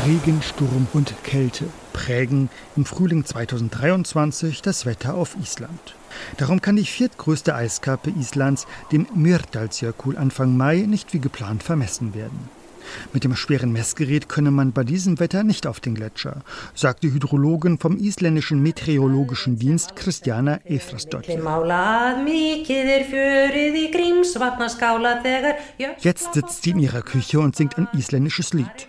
Regen, 0.04 0.42
Sturm 0.42 0.88
und 0.94 1.14
Kälte 1.22 1.66
prägen 1.92 2.50
im 2.74 2.84
Frühling 2.84 3.24
2023 3.24 4.60
das 4.60 4.84
Wetter 4.84 5.14
auf 5.14 5.36
Island. 5.40 5.94
Darum 6.38 6.60
kann 6.60 6.74
die 6.74 6.84
viertgrößte 6.84 7.54
Eiskappe 7.54 8.10
Islands, 8.10 8.66
dem 8.90 9.06
Myrdalsjökull, 9.14 10.16
Anfang 10.16 10.56
Mai 10.56 10.78
nicht 10.88 11.12
wie 11.12 11.20
geplant 11.20 11.62
vermessen 11.62 12.14
werden. 12.14 12.61
Mit 13.12 13.24
dem 13.24 13.34
schweren 13.36 13.72
Messgerät 13.72 14.28
könne 14.28 14.50
man 14.50 14.72
bei 14.72 14.84
diesem 14.84 15.20
Wetter 15.20 15.44
nicht 15.44 15.66
auf 15.66 15.80
den 15.80 15.94
Gletscher, 15.94 16.42
sagt 16.74 17.02
die 17.02 17.12
Hydrologin 17.12 17.78
vom 17.78 17.96
isländischen 17.96 18.62
Meteorologischen 18.62 19.58
Dienst 19.58 19.96
Christiana 19.96 20.60
Eithrasdottir. 20.64 21.42
Jetzt 25.98 26.34
sitzt 26.34 26.62
sie 26.62 26.70
in 26.70 26.78
ihrer 26.78 27.02
Küche 27.02 27.40
und 27.40 27.56
singt 27.56 27.78
ein 27.78 27.88
isländisches 27.92 28.52
Lied 28.52 28.88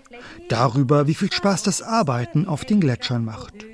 darüber, 0.50 1.08
wie 1.08 1.16
viel 1.16 1.32
Spaß 1.32 1.64
das 1.64 1.82
Arbeiten 1.82 2.48
auf 2.48 2.66
den 2.66 2.80
Gletschern 2.80 3.26
macht. 3.26 3.66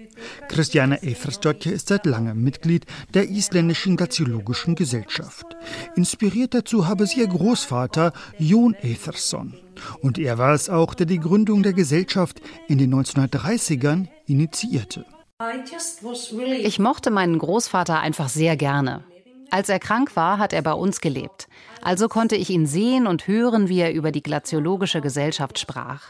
Christiane 0.50 1.02
Eithresdottir 1.02 1.74
ist 1.74 1.88
seit 1.88 2.06
langem 2.06 2.44
Mitglied 2.44 2.86
der 3.14 3.30
isländischen 3.30 3.96
Glaziologischen 3.96 4.76
Gesellschaft. 4.76 5.46
Inspiriert 5.96 6.54
dazu 6.54 6.88
habe 6.88 7.06
sie 7.06 7.22
ihr 7.22 7.28
Großvater 7.28 8.12
Jon 8.38 8.76
Eithresson. 8.84 9.54
Und 10.02 10.18
er 10.18 10.38
war 10.38 10.54
es 10.54 10.70
auch, 10.70 10.94
der 10.94 11.06
die 11.06 11.20
Gründung 11.20 11.64
der 11.64 11.74
Gesellschaft 11.74 12.42
in 12.68 12.78
den 12.78 12.94
1930ern 12.94 14.08
initiierte. 14.26 15.06
Ich 16.62 16.80
mochte 16.80 17.12
meinen 17.12 17.40
Großvater 17.40 18.00
einfach 18.00 18.30
sehr 18.30 18.58
gerne. 18.58 19.04
Als 19.52 19.70
er 19.70 19.80
krank 19.80 20.16
war, 20.16 20.38
hat 20.38 20.54
er 20.54 20.62
bei 20.62 20.74
uns 20.74 21.02
gelebt. 21.02 21.48
Also 21.82 22.08
konnte 22.08 22.36
ich 22.36 22.50
ihn 22.50 22.66
sehen 22.66 23.08
und 23.08 23.28
hören, 23.28 23.70
wie 23.70 23.80
er 23.80 23.94
über 23.94 24.12
die 24.12 24.22
glaziologische 24.22 25.02
Gesellschaft 25.02 25.58
sprach. 25.58 26.02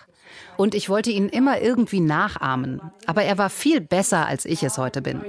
Und 0.57 0.75
ich 0.75 0.89
wollte 0.89 1.11
ihn 1.11 1.29
immer 1.29 1.61
irgendwie 1.61 2.01
nachahmen. 2.01 2.81
Aber 3.05 3.23
er 3.23 3.37
war 3.37 3.49
viel 3.49 3.81
besser, 3.81 4.25
als 4.25 4.45
ich 4.45 4.63
es 4.63 4.77
heute 4.77 5.01
bin. 5.01 5.21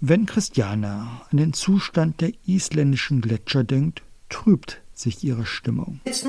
Wenn 0.00 0.26
Christiana 0.26 1.22
an 1.30 1.36
den 1.36 1.52
Zustand 1.52 2.20
der 2.20 2.32
isländischen 2.46 3.20
Gletscher 3.20 3.64
denkt, 3.64 4.02
trübt 4.28 4.80
sich 5.00 5.22
ihre 5.24 5.46
Stimmung. 5.46 6.00
Es 6.04 6.20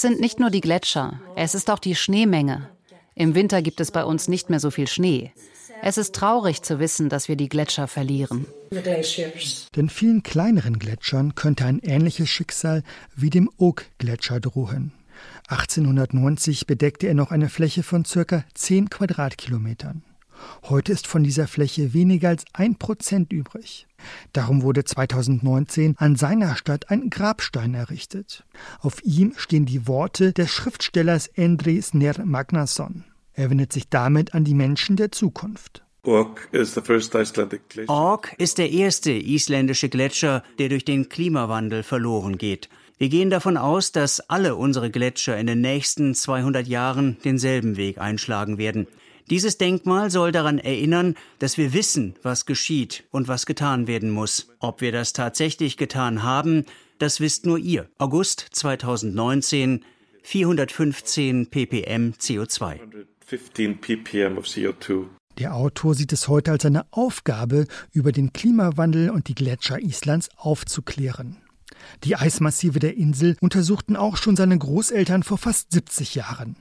sind 0.00 0.20
nicht 0.20 0.40
nur 0.40 0.50
die 0.50 0.60
Gletscher, 0.60 1.20
es 1.36 1.54
ist 1.54 1.70
auch 1.70 1.78
die 1.78 1.94
Schneemenge. 1.94 2.68
Im 3.14 3.34
Winter 3.34 3.62
gibt 3.62 3.80
es 3.80 3.90
bei 3.90 4.04
uns 4.04 4.28
nicht 4.28 4.50
mehr 4.50 4.60
so 4.60 4.70
viel 4.70 4.86
Schnee. 4.86 5.32
Es 5.82 5.98
ist 5.98 6.14
traurig 6.14 6.62
zu 6.62 6.78
wissen, 6.78 7.08
dass 7.08 7.28
wir 7.28 7.36
die 7.36 7.48
Gletscher 7.48 7.86
verlieren. 7.86 8.46
Den 9.76 9.88
vielen 9.88 10.22
kleineren 10.22 10.78
Gletschern 10.78 11.34
könnte 11.34 11.64
ein 11.64 11.78
ähnliches 11.80 12.28
Schicksal 12.28 12.82
wie 13.14 13.30
dem 13.30 13.50
Oak-Gletscher 13.58 14.40
drohen. 14.40 14.92
1890 15.48 16.66
bedeckte 16.66 17.06
er 17.06 17.14
noch 17.14 17.30
eine 17.30 17.48
Fläche 17.48 17.82
von 17.82 18.04
circa 18.04 18.44
10 18.54 18.90
Quadratkilometern. 18.90 20.02
Heute 20.64 20.92
ist 20.92 21.06
von 21.06 21.24
dieser 21.24 21.46
Fläche 21.46 21.94
weniger 21.94 22.28
als 22.30 22.44
ein 22.52 22.76
Prozent 22.76 23.32
übrig. 23.32 23.86
Darum 24.32 24.62
wurde 24.62 24.84
2019 24.84 25.94
an 25.98 26.16
seiner 26.16 26.56
Stadt 26.56 26.90
ein 26.90 27.10
Grabstein 27.10 27.74
errichtet. 27.74 28.44
Auf 28.80 29.02
ihm 29.04 29.34
stehen 29.36 29.66
die 29.66 29.86
Worte 29.86 30.32
des 30.32 30.50
Schriftstellers 30.50 31.26
Endre 31.28 31.80
Sner 31.82 32.24
Magnason. 32.24 33.04
Er 33.32 33.50
wendet 33.50 33.72
sich 33.72 33.88
damit 33.88 34.34
an 34.34 34.44
die 34.44 34.54
Menschen 34.54 34.96
der 34.96 35.12
Zukunft. 35.12 35.82
Ork 37.88 38.34
ist 38.38 38.58
der 38.58 38.70
erste 38.70 39.12
isländische 39.12 39.88
Gletscher, 39.88 40.44
der 40.58 40.68
durch 40.68 40.84
den 40.84 41.08
Klimawandel 41.08 41.82
verloren 41.82 42.38
geht. 42.38 42.68
Wir 42.98 43.08
gehen 43.10 43.28
davon 43.28 43.56
aus, 43.56 43.92
dass 43.92 44.20
alle 44.20 44.54
unsere 44.56 44.90
Gletscher 44.90 45.36
in 45.36 45.46
den 45.46 45.60
nächsten 45.60 46.14
200 46.14 46.66
Jahren 46.66 47.18
denselben 47.24 47.76
Weg 47.76 47.98
einschlagen 47.98 48.56
werden. 48.56 48.86
Dieses 49.28 49.58
Denkmal 49.58 50.10
soll 50.10 50.30
daran 50.30 50.58
erinnern, 50.58 51.16
dass 51.40 51.58
wir 51.58 51.72
wissen, 51.72 52.14
was 52.22 52.46
geschieht 52.46 53.04
und 53.10 53.26
was 53.26 53.44
getan 53.44 53.88
werden 53.88 54.10
muss. 54.10 54.48
Ob 54.60 54.80
wir 54.80 54.92
das 54.92 55.12
tatsächlich 55.12 55.76
getan 55.76 56.22
haben, 56.22 56.64
das 56.98 57.18
wisst 57.20 57.44
nur 57.44 57.58
ihr. 57.58 57.88
August 57.98 58.46
2019, 58.52 59.84
415 60.22 61.48
ppm 61.48 62.14
CO2. 62.20 62.78
Der 65.38 65.54
Autor 65.54 65.94
sieht 65.94 66.12
es 66.12 66.28
heute 66.28 66.52
als 66.52 66.62
seine 66.62 66.86
Aufgabe, 66.92 67.66
über 67.92 68.12
den 68.12 68.32
Klimawandel 68.32 69.10
und 69.10 69.26
die 69.28 69.34
Gletscher 69.34 69.80
Islands 69.80 70.30
aufzuklären. 70.36 71.36
Die 72.04 72.16
Eismassive 72.16 72.78
der 72.78 72.96
Insel 72.96 73.36
untersuchten 73.40 73.96
auch 73.96 74.16
schon 74.16 74.36
seine 74.36 74.56
Großeltern 74.56 75.24
vor 75.24 75.36
fast 75.36 75.72
70 75.72 76.14
Jahren. 76.14 76.56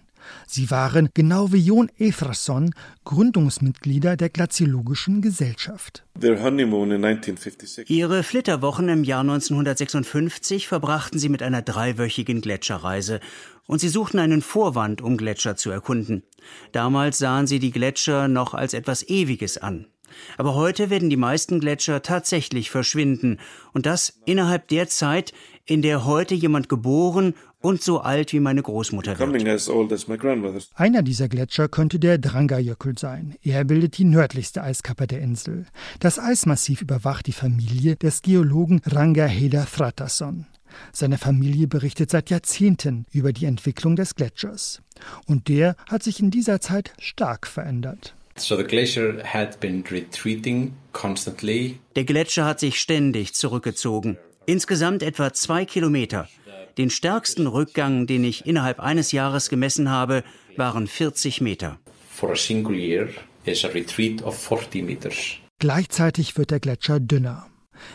Sie 0.48 0.72
waren, 0.72 1.10
genau 1.14 1.52
wie 1.52 1.60
Jon 1.60 1.90
Efrason, 1.98 2.74
Gründungsmitglieder 3.04 4.18
der 4.18 4.30
Glaziologischen 4.30 5.22
Gesellschaft. 5.22 6.06
Ihre 7.88 8.24
Flitterwochen 8.24 8.90
im 8.90 9.04
Jahr 9.04 9.22
1956 9.22 10.68
verbrachten 10.68 11.20
sie 11.20 11.30
mit 11.30 11.44
einer 11.44 11.62
dreiwöchigen 11.62 12.42
Gletscherreise 12.42 13.20
und 13.68 13.80
sie 13.80 13.90
suchten 13.90 14.20
einen 14.20 14.42
Vorwand, 14.42 15.02
um 15.02 15.18
Gletscher 15.18 15.56
zu 15.56 15.72
erkunden. 15.72 16.24
Damals 16.72 17.18
sahen 17.18 17.48
sie 17.48 17.60
die 17.60 17.72
Gletscher 17.72 18.28
noch 18.28 18.54
als 18.54 18.74
etwas 18.74 19.08
Ewiges 19.08 19.58
an. 19.58 19.88
Aber 20.38 20.56
heute 20.56 20.90
werden 20.90 21.10
die 21.10 21.18
meisten 21.18 21.60
Gletscher 21.60 22.02
tatsächlich 22.02 22.70
verschwinden 22.70 23.40
und 23.74 23.86
das 23.86 24.22
innerhalb 24.26 24.68
der 24.68 24.88
Zeit, 24.88 25.34
in 25.66 25.82
der 25.82 26.06
heute 26.06 26.36
jemand 26.36 26.70
geboren 26.70 27.34
und 27.66 27.82
so 27.82 28.00
alt 28.00 28.32
wie 28.32 28.40
meine 28.40 28.62
Großmutter 28.62 29.18
wird. 29.18 30.70
Einer 30.76 31.02
dieser 31.02 31.28
Gletscher 31.28 31.68
könnte 31.68 31.98
der 31.98 32.20
Drangajökull 32.20 32.98
sein. 32.98 33.36
Er 33.42 33.64
bildet 33.64 33.98
die 33.98 34.04
nördlichste 34.04 34.62
Eiskappe 34.62 35.08
der 35.08 35.22
Insel. 35.22 35.66
Das 36.00 36.20
Eismassiv 36.20 36.82
überwacht 36.84 37.26
die 37.26 37.32
Familie 37.32 37.96
des 37.96 38.22
Geologen 38.22 38.82
Ranga 38.86 39.26
Heda 39.26 39.66
Thratasson. 39.66 40.46
Seine 40.92 41.18
Familie 41.18 41.68
berichtet 41.68 42.12
seit 42.12 42.30
Jahrzehnten 42.30 43.08
über 43.12 43.34
die 43.34 43.46
Entwicklung 43.46 43.96
des 43.96 44.14
Gletschers. 44.14 44.82
Und 45.26 45.48
der 45.48 45.76
hat 45.90 46.04
sich 46.04 46.20
in 46.20 46.30
dieser 46.30 46.62
Zeit 46.62 46.94
stark 47.00 47.48
verändert. 47.48 48.16
Der 51.96 52.04
Gletscher 52.04 52.46
hat 52.46 52.60
sich 52.60 52.80
ständig 52.80 53.34
zurückgezogen. 53.34 54.18
Insgesamt 54.46 55.02
etwa 55.02 55.34
zwei 55.34 55.66
Kilometer. 55.66 56.28
Den 56.78 56.90
stärksten 56.90 57.48
Rückgang, 57.48 58.06
den 58.06 58.24
ich 58.24 58.46
innerhalb 58.46 58.80
eines 58.80 59.12
Jahres 59.12 59.50
gemessen 59.50 59.90
habe, 59.90 60.24
waren 60.58 60.88
40 60.88 61.42
Meter. 61.42 61.80
Gleichzeitig 65.60 66.38
wird 66.38 66.52
der 66.52 66.60
Gletscher 66.60 67.00
dünner. 67.00 67.48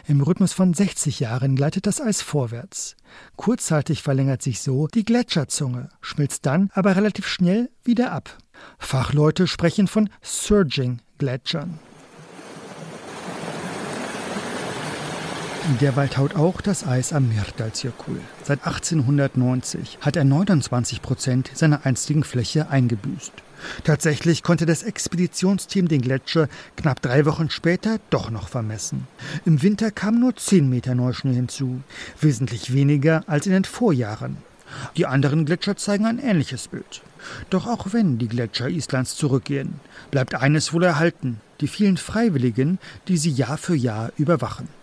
Im 0.06 0.20
Rhythmus 0.20 0.52
von 0.52 0.74
60 0.74 1.20
Jahren 1.20 1.56
gleitet 1.56 1.86
das 1.86 2.00
Eis 2.00 2.22
vorwärts. 2.22 2.96
Kurzzeitig 3.36 4.02
verlängert 4.02 4.42
sich 4.42 4.60
so 4.60 4.86
die 4.86 5.04
Gletscherzunge, 5.04 5.88
schmilzt 6.00 6.46
dann 6.46 6.70
aber 6.74 6.96
relativ 6.96 7.26
schnell 7.26 7.70
wieder 7.82 8.12
ab. 8.12 8.36
Fachleute 8.78 9.46
sprechen 9.46 9.88
von 9.88 10.10
Surging-Gletschern. 10.22 11.78
Derweil 15.78 16.08
taut 16.08 16.34
auch 16.34 16.60
das 16.60 16.86
Eis 16.86 17.12
am 17.12 17.28
Myrdalsjökull. 17.28 18.20
Seit 18.42 18.66
1890 18.66 19.98
hat 20.00 20.16
er 20.16 20.24
29 20.24 21.00
Prozent 21.00 21.50
seiner 21.54 21.86
einstigen 21.86 22.24
Fläche 22.24 22.68
eingebüßt. 22.68 23.32
Tatsächlich 23.84 24.42
konnte 24.42 24.66
das 24.66 24.82
Expeditionsteam 24.82 25.86
den 25.86 26.02
Gletscher 26.02 26.48
knapp 26.76 27.00
drei 27.00 27.24
Wochen 27.24 27.50
später 27.50 27.98
doch 28.10 28.30
noch 28.30 28.48
vermessen. 28.48 29.06
Im 29.44 29.62
Winter 29.62 29.90
kam 29.90 30.18
nur 30.18 30.34
10 30.34 30.68
Meter 30.68 30.94
Neuschnee 30.94 31.34
hinzu, 31.34 31.80
wesentlich 32.20 32.72
weniger 32.72 33.22
als 33.26 33.46
in 33.46 33.52
den 33.52 33.64
Vorjahren. 33.64 34.38
Die 34.96 35.06
anderen 35.06 35.44
Gletscher 35.44 35.76
zeigen 35.76 36.06
ein 36.06 36.18
ähnliches 36.18 36.68
Bild. 36.68 37.02
Doch 37.48 37.66
auch 37.66 37.92
wenn 37.92 38.18
die 38.18 38.28
Gletscher 38.28 38.68
Islands 38.68 39.16
zurückgehen, 39.16 39.80
bleibt 40.10 40.34
eines 40.34 40.72
wohl 40.72 40.84
erhalten, 40.84 41.40
die 41.60 41.68
vielen 41.68 41.96
Freiwilligen, 41.96 42.78
die 43.08 43.18
sie 43.18 43.30
Jahr 43.30 43.58
für 43.58 43.74
Jahr 43.74 44.10
überwachen. 44.16 44.79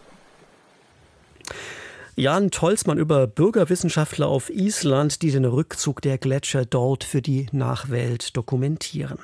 Jan 2.16 2.50
Tolzmann 2.50 2.98
über 2.98 3.27
Bürgerwissenschaftler 3.27 4.27
auf 4.27 4.50
Island, 4.50 5.22
die 5.22 5.32
den 5.32 5.46
Rückzug 5.46 6.01
der 6.01 6.18
Gletscher 6.18 6.66
dort 6.66 7.04
für 7.04 7.22
die 7.22 7.46
Nachwelt 7.51 8.36
dokumentieren. 8.36 9.20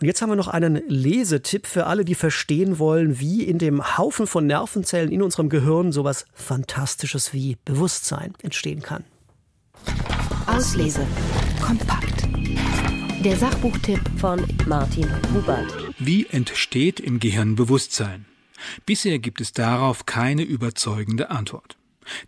Und 0.00 0.06
jetzt 0.06 0.22
haben 0.22 0.30
wir 0.30 0.36
noch 0.36 0.48
einen 0.48 0.80
Lesetipp 0.88 1.66
für 1.66 1.86
alle, 1.86 2.04
die 2.04 2.14
verstehen 2.14 2.78
wollen, 2.78 3.20
wie 3.20 3.42
in 3.42 3.58
dem 3.58 3.98
Haufen 3.98 4.26
von 4.26 4.46
Nervenzellen 4.46 5.10
in 5.10 5.22
unserem 5.22 5.48
Gehirn 5.48 5.92
sowas 5.92 6.24
Fantastisches 6.32 7.34
wie 7.34 7.58
Bewusstsein 7.64 8.32
entstehen 8.42 8.80
kann. 8.80 9.04
Auslese. 10.46 11.06
Kompakt. 11.60 12.26
Der 13.24 13.36
Sachbuchtipp 13.36 14.00
von 14.18 14.46
Martin 14.66 15.10
Hubert. 15.34 15.74
Wie 15.98 16.26
entsteht 16.26 17.00
im 17.00 17.18
Gehirn 17.18 17.56
Bewusstsein? 17.56 18.27
Bisher 18.86 19.18
gibt 19.18 19.40
es 19.40 19.52
darauf 19.52 20.06
keine 20.06 20.42
überzeugende 20.42 21.30
Antwort. 21.30 21.76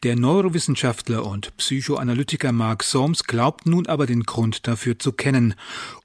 Der 0.02 0.16
Neurowissenschaftler 0.16 1.24
und 1.24 1.56
Psychoanalytiker 1.56 2.52
Mark 2.52 2.82
Soames 2.82 3.24
glaubt 3.24 3.66
nun 3.66 3.86
aber 3.86 4.06
den 4.06 4.24
Grund 4.24 4.66
dafür 4.66 4.98
zu 4.98 5.12
kennen 5.12 5.54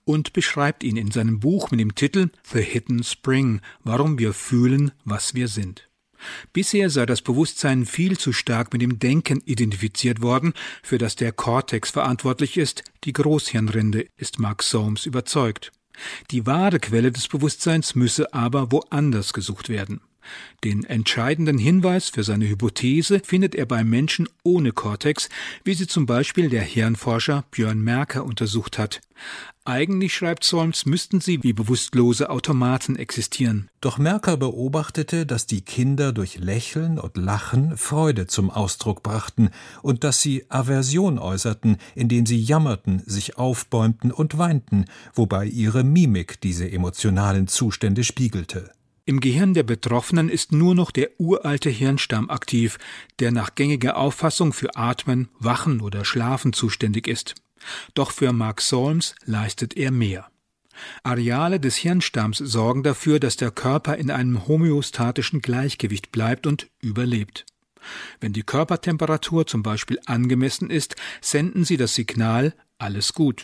und 0.05 0.33
beschreibt 0.33 0.83
ihn 0.83 0.97
in 0.97 1.11
seinem 1.11 1.39
Buch 1.39 1.71
mit 1.71 1.79
dem 1.79 1.95
Titel 1.95 2.29
The 2.51 2.61
Hidden 2.61 3.03
Spring, 3.03 3.61
warum 3.83 4.17
wir 4.17 4.33
fühlen, 4.33 4.91
was 5.03 5.33
wir 5.33 5.47
sind. 5.47 5.89
Bisher 6.53 6.89
sei 6.89 7.05
das 7.05 7.21
Bewusstsein 7.21 7.85
viel 7.85 8.17
zu 8.17 8.33
stark 8.33 8.73
mit 8.73 8.81
dem 8.81 8.97
Denken 8.97 9.41
identifiziert 9.45 10.21
worden, 10.21 10.53
für 10.81 10.97
das 10.97 11.15
der 11.15 11.31
Kortex 11.31 11.91
verantwortlich 11.91 12.57
ist, 12.57 12.83
die 13.03 13.13
Großhirnrinde, 13.13 14.07
ist 14.17 14.39
Mark 14.39 14.63
Soames 14.63 15.05
überzeugt. 15.05 15.71
Die 16.31 16.45
wahre 16.45 16.79
Quelle 16.79 17.11
des 17.11 17.27
Bewusstseins 17.27 17.95
müsse 17.95 18.33
aber 18.33 18.71
woanders 18.71 19.33
gesucht 19.33 19.69
werden. 19.69 20.01
Den 20.63 20.83
entscheidenden 20.83 21.57
Hinweis 21.57 22.09
für 22.09 22.23
seine 22.23 22.47
Hypothese 22.47 23.21
findet 23.23 23.55
er 23.55 23.65
bei 23.65 23.83
Menschen 23.83 24.27
ohne 24.43 24.71
Kortex, 24.71 25.29
wie 25.63 25.73
sie 25.73 25.87
zum 25.87 26.05
Beispiel 26.05 26.49
der 26.49 26.63
Hirnforscher 26.63 27.45
Björn 27.51 27.81
Merker 27.81 28.25
untersucht 28.25 28.77
hat. 28.77 29.01
Eigentlich, 29.67 30.13
schreibt 30.13 30.43
Solms, 30.43 30.85
müssten 30.85 31.21
sie 31.21 31.41
wie 31.41 31.53
bewusstlose 31.53 32.29
Automaten 32.29 32.95
existieren. 32.97 33.67
Doch 33.81 33.97
Merker 33.97 34.37
beobachtete, 34.37 35.25
dass 35.25 35.47
die 35.47 35.61
Kinder 35.61 36.13
durch 36.13 36.37
Lächeln 36.37 36.99
und 36.99 37.17
Lachen 37.17 37.75
Freude 37.75 38.27
zum 38.27 38.51
Ausdruck 38.51 39.01
brachten 39.01 39.49
und 39.81 40.03
dass 40.03 40.21
sie 40.21 40.45
Aversion 40.49 41.17
äußerten, 41.17 41.77
indem 41.95 42.27
sie 42.27 42.39
jammerten, 42.39 43.01
sich 43.07 43.39
aufbäumten 43.39 44.11
und 44.11 44.37
weinten, 44.37 44.85
wobei 45.15 45.47
ihre 45.47 45.83
Mimik 45.83 46.39
diese 46.41 46.71
emotionalen 46.71 47.47
Zustände 47.47 48.03
spiegelte. 48.03 48.71
Im 49.07 49.19
Gehirn 49.19 49.53
der 49.53 49.61
Betroffenen 49.61 50.29
ist 50.29 50.51
nur 50.51 50.73
noch 50.73 50.89
der 50.89 51.11
uralte 51.19 51.69
Hirnstamm 51.69 52.31
aktiv, 52.31 52.79
der 53.19 53.31
nach 53.31 53.53
gängiger 53.53 53.97
Auffassung 53.97 54.51
für 54.51 54.75
Atmen, 54.75 55.29
Wachen 55.37 55.79
oder 55.81 56.03
Schlafen 56.03 56.53
zuständig 56.53 57.07
ist. 57.07 57.35
Doch 57.93 58.09
für 58.09 58.33
Mark 58.33 58.61
Solms 58.61 59.13
leistet 59.25 59.77
er 59.77 59.91
mehr. 59.91 60.31
Areale 61.03 61.59
des 61.59 61.75
Hirnstamms 61.75 62.39
sorgen 62.39 62.81
dafür, 62.81 63.19
dass 63.19 63.37
der 63.37 63.51
Körper 63.51 63.95
in 63.95 64.09
einem 64.09 64.47
homöostatischen 64.47 65.41
Gleichgewicht 65.41 66.11
bleibt 66.11 66.47
und 66.47 66.67
überlebt. 66.81 67.45
Wenn 68.19 68.33
die 68.33 68.43
Körpertemperatur 68.43 69.45
zum 69.45 69.61
Beispiel 69.61 69.99
angemessen 70.07 70.71
ist, 70.71 70.95
senden 71.21 71.63
sie 71.63 71.77
das 71.77 71.93
Signal 71.93 72.55
alles 72.79 73.13
gut. 73.13 73.43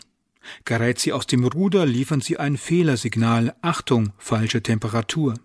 Gerät 0.66 0.98
sie 0.98 1.14
aus 1.14 1.28
dem 1.28 1.46
Ruder, 1.46 1.86
liefern 1.86 2.20
sie 2.20 2.38
ein 2.38 2.58
Fehlersignal 2.58 3.56
Achtung, 3.62 4.14
falsche 4.18 4.64
Temperatur. 4.64 5.36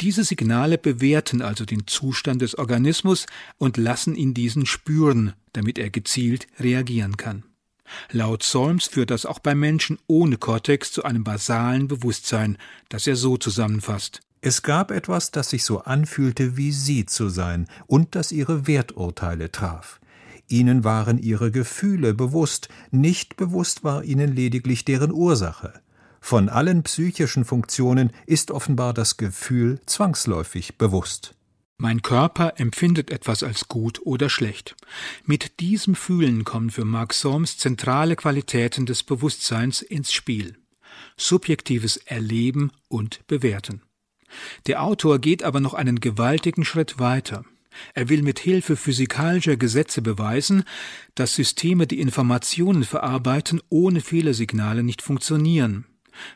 Diese 0.00 0.24
Signale 0.24 0.78
bewerten 0.78 1.42
also 1.42 1.64
den 1.64 1.86
Zustand 1.86 2.42
des 2.42 2.58
Organismus 2.58 3.26
und 3.58 3.76
lassen 3.76 4.14
ihn 4.14 4.34
diesen 4.34 4.66
spüren, 4.66 5.34
damit 5.52 5.78
er 5.78 5.90
gezielt 5.90 6.46
reagieren 6.58 7.16
kann. 7.16 7.44
Laut 8.10 8.42
Solms 8.42 8.86
führt 8.86 9.10
das 9.10 9.26
auch 9.26 9.38
bei 9.38 9.54
Menschen 9.54 9.98
ohne 10.06 10.38
Kortex 10.38 10.92
zu 10.92 11.04
einem 11.04 11.24
basalen 11.24 11.88
Bewusstsein, 11.88 12.56
das 12.88 13.06
er 13.06 13.16
so 13.16 13.36
zusammenfasst. 13.36 14.22
Es 14.40 14.62
gab 14.62 14.90
etwas, 14.90 15.30
das 15.30 15.50
sich 15.50 15.62
so 15.62 15.82
anfühlte, 15.82 16.56
wie 16.56 16.72
sie 16.72 17.06
zu 17.06 17.28
sein 17.28 17.68
und 17.86 18.16
das 18.16 18.32
ihre 18.32 18.66
Werturteile 18.66 19.52
traf. 19.52 20.00
Ihnen 20.48 20.84
waren 20.84 21.18
ihre 21.18 21.50
Gefühle 21.50 22.12
bewusst, 22.12 22.68
nicht 22.90 23.36
bewusst 23.36 23.84
war 23.84 24.02
ihnen 24.02 24.34
lediglich 24.34 24.84
deren 24.84 25.12
Ursache. 25.12 25.80
Von 26.24 26.48
allen 26.48 26.84
psychischen 26.84 27.44
Funktionen 27.44 28.12
ist 28.26 28.52
offenbar 28.52 28.94
das 28.94 29.16
Gefühl 29.16 29.80
zwangsläufig 29.86 30.78
bewusst. 30.78 31.34
Mein 31.78 32.00
Körper 32.00 32.54
empfindet 32.60 33.10
etwas 33.10 33.42
als 33.42 33.66
gut 33.66 34.00
oder 34.04 34.30
schlecht. 34.30 34.76
Mit 35.26 35.58
diesem 35.58 35.96
Fühlen 35.96 36.44
kommen 36.44 36.70
für 36.70 36.84
Mark 36.84 37.12
Solms 37.12 37.58
zentrale 37.58 38.14
Qualitäten 38.14 38.86
des 38.86 39.02
Bewusstseins 39.02 39.82
ins 39.82 40.12
Spiel. 40.12 40.56
Subjektives 41.16 41.96
Erleben 41.96 42.70
und 42.86 43.26
Bewerten. 43.26 43.82
Der 44.68 44.84
Autor 44.84 45.18
geht 45.18 45.42
aber 45.42 45.58
noch 45.58 45.74
einen 45.74 45.98
gewaltigen 45.98 46.64
Schritt 46.64 47.00
weiter. 47.00 47.44
Er 47.94 48.08
will 48.08 48.22
mit 48.22 48.38
Hilfe 48.38 48.76
physikalischer 48.76 49.56
Gesetze 49.56 50.02
beweisen, 50.02 50.62
dass 51.16 51.34
Systeme, 51.34 51.88
die 51.88 52.00
Informationen 52.00 52.84
verarbeiten, 52.84 53.60
ohne 53.70 54.00
Fehlersignale 54.00 54.84
nicht 54.84 55.02
funktionieren. 55.02 55.84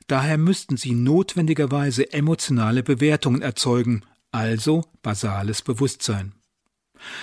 Daher 0.07 0.39
müssten 0.39 0.77
sie 0.77 0.93
notwendigerweise 0.93 2.13
emotionale 2.13 2.83
Bewertungen 2.83 3.43
erzeugen, 3.43 4.03
also 4.33 4.85
basales 5.03 5.63
Bewusstsein. 5.63 6.33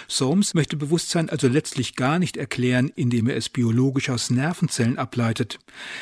Soames 0.08 0.54
möchte 0.54 0.78
Bewusstsein 0.78 1.30
also 1.30 1.48
letztlich 1.48 1.96
gar 1.96 2.20
nicht 2.20 2.38
erklären, 2.38 2.92
indem 2.96 3.28
er 3.28 3.36
es 3.36 3.50
biologisch 3.50 4.10
aus 4.10 4.30
Nervenzellen 4.30 4.98
ableitet. 4.98 5.60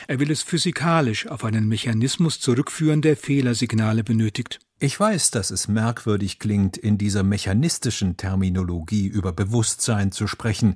Er 0.08 0.20
will 0.20 0.32
es 0.32 0.42
physikalisch 0.42 1.28
auf 1.28 1.44
einen 1.44 1.68
Mechanismus 1.68 2.40
zurückführen, 2.40 3.02
der 3.02 3.18
Fehlersignale 3.18 4.04
benötigt. 4.04 4.60
Ich 4.80 5.00
weiß, 5.00 5.32
dass 5.32 5.52
es 5.52 5.68
merkwürdig 5.68 6.40
klingt, 6.40 6.78
in 6.78 6.98
dieser 6.98 7.24
mechanistischen 7.24 8.18
Terminologie 8.18 9.08
über 9.08 9.32
Bewusstsein 9.32 10.12
zu 10.12 10.28
sprechen, 10.28 10.76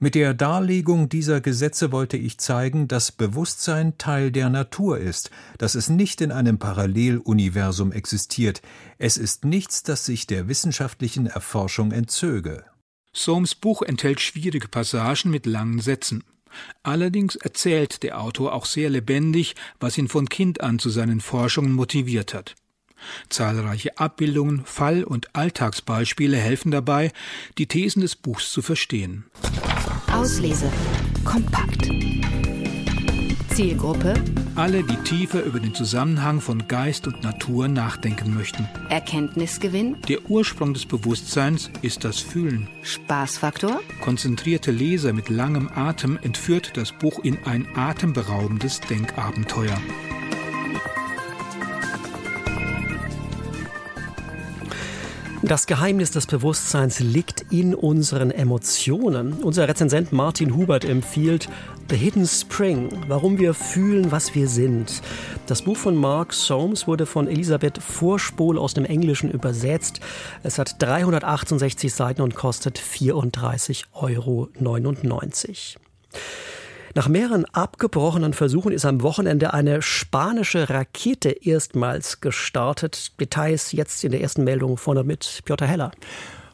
mit 0.00 0.14
der 0.14 0.32
Darlegung 0.32 1.08
dieser 1.08 1.40
Gesetze 1.40 1.90
wollte 1.90 2.16
ich 2.16 2.38
zeigen, 2.38 2.86
dass 2.86 3.10
Bewusstsein 3.10 3.98
Teil 3.98 4.30
der 4.30 4.48
Natur 4.48 4.98
ist, 4.98 5.30
dass 5.58 5.74
es 5.74 5.88
nicht 5.88 6.20
in 6.20 6.30
einem 6.30 6.58
Paralleluniversum 6.58 7.90
existiert. 7.90 8.62
Es 8.98 9.16
ist 9.16 9.44
nichts, 9.44 9.82
das 9.82 10.06
sich 10.06 10.28
der 10.28 10.46
wissenschaftlichen 10.46 11.26
Erforschung 11.26 11.90
entzöge. 11.90 12.64
Soames 13.12 13.56
Buch 13.56 13.82
enthält 13.82 14.20
schwierige 14.20 14.68
Passagen 14.68 15.30
mit 15.30 15.46
langen 15.46 15.80
Sätzen. 15.80 16.22
Allerdings 16.84 17.34
erzählt 17.34 18.04
der 18.04 18.20
Autor 18.20 18.52
auch 18.52 18.66
sehr 18.66 18.90
lebendig, 18.90 19.56
was 19.80 19.98
ihn 19.98 20.08
von 20.08 20.28
Kind 20.28 20.60
an 20.60 20.78
zu 20.78 20.90
seinen 20.90 21.20
Forschungen 21.20 21.72
motiviert 21.72 22.34
hat. 22.34 22.54
Zahlreiche 23.28 23.98
Abbildungen, 23.98 24.64
Fall- 24.64 25.04
und 25.04 25.34
Alltagsbeispiele 25.34 26.36
helfen 26.36 26.70
dabei, 26.70 27.12
die 27.58 27.66
Thesen 27.66 28.02
des 28.02 28.16
Buchs 28.16 28.52
zu 28.52 28.62
verstehen. 28.62 29.24
Auslese. 30.18 30.68
Kompakt. 31.24 31.88
Zielgruppe. 33.54 34.14
Alle, 34.56 34.82
die 34.82 34.96
tiefer 35.04 35.44
über 35.44 35.60
den 35.60 35.76
Zusammenhang 35.76 36.40
von 36.40 36.66
Geist 36.66 37.06
und 37.06 37.22
Natur 37.22 37.68
nachdenken 37.68 38.34
möchten. 38.34 38.68
Erkenntnisgewinn. 38.88 39.96
Der 40.08 40.28
Ursprung 40.28 40.74
des 40.74 40.86
Bewusstseins 40.86 41.70
ist 41.82 42.02
das 42.02 42.18
Fühlen. 42.18 42.66
Spaßfaktor. 42.82 43.80
Konzentrierte 44.00 44.72
Leser 44.72 45.12
mit 45.12 45.28
langem 45.28 45.70
Atem 45.72 46.18
entführt 46.20 46.72
das 46.76 46.90
Buch 46.90 47.20
in 47.22 47.38
ein 47.44 47.68
atemberaubendes 47.76 48.80
Denkabenteuer. 48.80 49.78
Das 55.42 55.68
Geheimnis 55.68 56.10
des 56.10 56.26
Bewusstseins 56.26 56.98
liegt 56.98 57.46
in 57.52 57.72
unseren 57.72 58.32
Emotionen. 58.32 59.34
Unser 59.34 59.68
Rezensent 59.68 60.12
Martin 60.12 60.56
Hubert 60.56 60.84
empfiehlt 60.84 61.48
The 61.88 61.96
Hidden 61.96 62.26
Spring, 62.26 62.90
warum 63.06 63.38
wir 63.38 63.54
fühlen, 63.54 64.10
was 64.10 64.34
wir 64.34 64.48
sind. 64.48 65.00
Das 65.46 65.62
Buch 65.62 65.76
von 65.76 65.94
Mark 65.94 66.34
Soames 66.34 66.88
wurde 66.88 67.06
von 67.06 67.28
Elisabeth 67.28 67.80
Vorspol 67.80 68.58
aus 68.58 68.74
dem 68.74 68.84
Englischen 68.84 69.30
übersetzt. 69.30 70.00
Es 70.42 70.58
hat 70.58 70.82
368 70.82 71.94
Seiten 71.94 72.22
und 72.22 72.34
kostet 72.34 72.76
34,99 72.78 73.84
Euro. 73.92 74.48
Nach 76.94 77.08
mehreren 77.08 77.44
abgebrochenen 77.52 78.32
Versuchen 78.32 78.72
ist 78.72 78.84
am 78.84 79.02
Wochenende 79.02 79.52
eine 79.52 79.82
spanische 79.82 80.70
Rakete 80.70 81.30
erstmals 81.30 82.20
gestartet. 82.20 83.18
Details 83.20 83.72
jetzt 83.72 84.04
in 84.04 84.12
der 84.12 84.20
ersten 84.20 84.44
Meldung 84.44 84.76
vorne 84.76 85.04
mit 85.04 85.40
Piotr 85.44 85.66
Heller. 85.66 85.90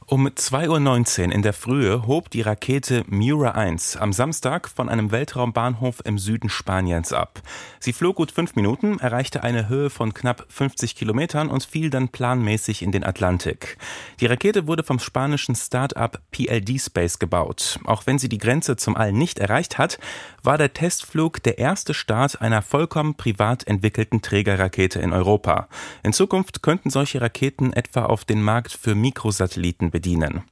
Um 0.07 0.29
2.19 0.29 1.29
Uhr 1.29 1.33
in 1.33 1.41
der 1.41 1.55
Frühe 1.55 2.07
hob 2.07 2.29
die 2.29 2.43
Rakete 2.43 3.05
Mura 3.09 3.53
1 3.53 3.97
am 3.97 4.13
Samstag 4.13 4.69
von 4.69 4.91
einem 4.91 5.11
Weltraumbahnhof 5.13 6.03
im 6.05 6.19
Süden 6.19 6.51
Spaniens 6.51 7.15
ab. 7.15 7.41
Sie 7.81 7.95
flog 7.95 8.17
gut 8.17 8.31
fünf 8.31 8.55
Minuten, 8.55 8.99
erreichte 8.99 9.43
eine 9.43 9.71
Höhe 9.71 9.89
von 9.89 10.13
knapp 10.13 10.45
50 10.51 10.95
Kilometern 10.95 11.49
und 11.49 11.65
fiel 11.65 11.89
dann 11.89 12.11
planmäßig 12.11 12.83
in 12.83 12.93
den 12.93 13.03
Atlantik. 13.03 13.79
Die 14.21 14.27
Rakete 14.27 14.67
wurde 14.67 14.83
vom 14.83 14.99
spanischen 14.99 15.55
Start-up 15.55 16.21
PLD 16.33 16.79
Space 16.79 17.19
gebaut. 17.19 17.81
Auch 17.87 18.07
wenn 18.07 18.19
sie 18.19 18.29
die 18.29 18.39
Grenze 18.39 18.77
zum 18.77 18.97
All 18.97 19.11
nicht 19.11 19.39
erreicht 19.39 19.79
hat, 19.79 19.99
war 20.43 20.59
der 20.59 20.75
Testflug 20.75 21.43
der 21.43 21.57
erste 21.57 21.95
Start 21.95 22.43
einer 22.43 22.61
vollkommen 22.61 23.15
privat 23.15 23.67
entwickelten 23.67 24.21
Trägerrakete 24.21 25.01
in 25.01 25.15
Europa. 25.15 25.67
In 26.03 26.13
Zukunft 26.13 26.63
könnten 26.63 26.91
solche 26.91 27.23
Raketen 27.23 27.73
etwa 27.73 28.05
auf 28.05 28.27
den 28.27 28.43
Markt 28.43 28.73
für 28.73 28.95
Mikrosatelliten 28.95 29.94
bedienen. 29.95 30.43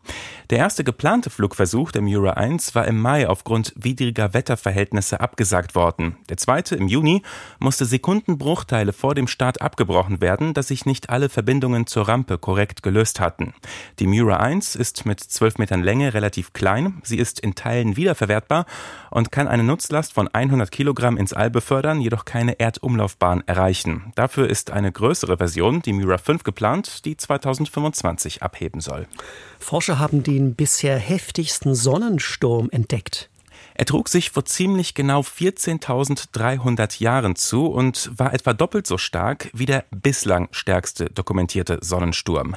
Der 0.50 0.58
erste 0.58 0.84
geplante 0.84 1.30
Flugversuch 1.30 1.90
der 1.90 2.02
Mura 2.02 2.34
1 2.34 2.76
war 2.76 2.86
im 2.86 3.00
Mai 3.00 3.28
aufgrund 3.28 3.72
widriger 3.74 4.34
Wetterverhältnisse 4.34 5.18
abgesagt 5.18 5.74
worden. 5.74 6.16
Der 6.28 6.36
zweite 6.36 6.76
im 6.76 6.86
Juni 6.86 7.22
musste 7.58 7.86
Sekundenbruchteile 7.86 8.92
vor 8.92 9.16
dem 9.16 9.26
Start 9.26 9.60
abgebrochen 9.60 10.20
werden, 10.20 10.54
da 10.54 10.62
sich 10.62 10.86
nicht 10.86 11.10
alle 11.10 11.28
Verbindungen 11.28 11.88
zur 11.88 12.06
Rampe 12.06 12.38
korrekt 12.38 12.84
gelöst 12.84 13.18
hatten. 13.18 13.52
Die 13.98 14.06
Mura 14.06 14.36
1 14.36 14.76
ist 14.76 15.06
mit 15.06 15.18
12 15.18 15.58
Metern 15.58 15.82
Länge 15.82 16.14
relativ 16.14 16.52
klein, 16.52 17.00
sie 17.02 17.18
ist 17.18 17.40
in 17.40 17.56
Teilen 17.56 17.96
wiederverwertbar 17.96 18.66
und 19.10 19.32
kann 19.32 19.48
eine 19.48 19.64
Nutzlast 19.64 20.12
von 20.12 20.28
100 20.28 20.70
Kilogramm 20.70 21.16
ins 21.16 21.32
All 21.32 21.50
befördern, 21.50 22.00
jedoch 22.00 22.24
keine 22.24 22.60
Erdumlaufbahn 22.60 23.42
erreichen. 23.46 24.12
Dafür 24.14 24.48
ist 24.48 24.70
eine 24.70 24.92
größere 24.92 25.38
Version, 25.38 25.82
die 25.82 25.94
Mura 25.94 26.18
5, 26.18 26.44
geplant, 26.44 27.04
die 27.04 27.16
2025 27.16 28.42
abheben 28.42 28.80
soll. 28.80 29.08
Forscher 29.58 29.98
haben 29.98 30.22
den 30.22 30.54
bisher 30.54 30.98
heftigsten 30.98 31.74
Sonnensturm 31.74 32.68
entdeckt. 32.70 33.28
Er 33.74 33.86
trug 33.86 34.08
sich 34.08 34.30
vor 34.30 34.44
ziemlich 34.44 34.94
genau 34.94 35.20
14.300 35.20 37.02
Jahren 37.02 37.36
zu 37.36 37.66
und 37.66 38.10
war 38.16 38.34
etwa 38.34 38.52
doppelt 38.52 38.86
so 38.86 38.98
stark 38.98 39.50
wie 39.54 39.66
der 39.66 39.84
bislang 39.90 40.48
stärkste 40.50 41.06
dokumentierte 41.06 41.78
Sonnensturm. 41.80 42.56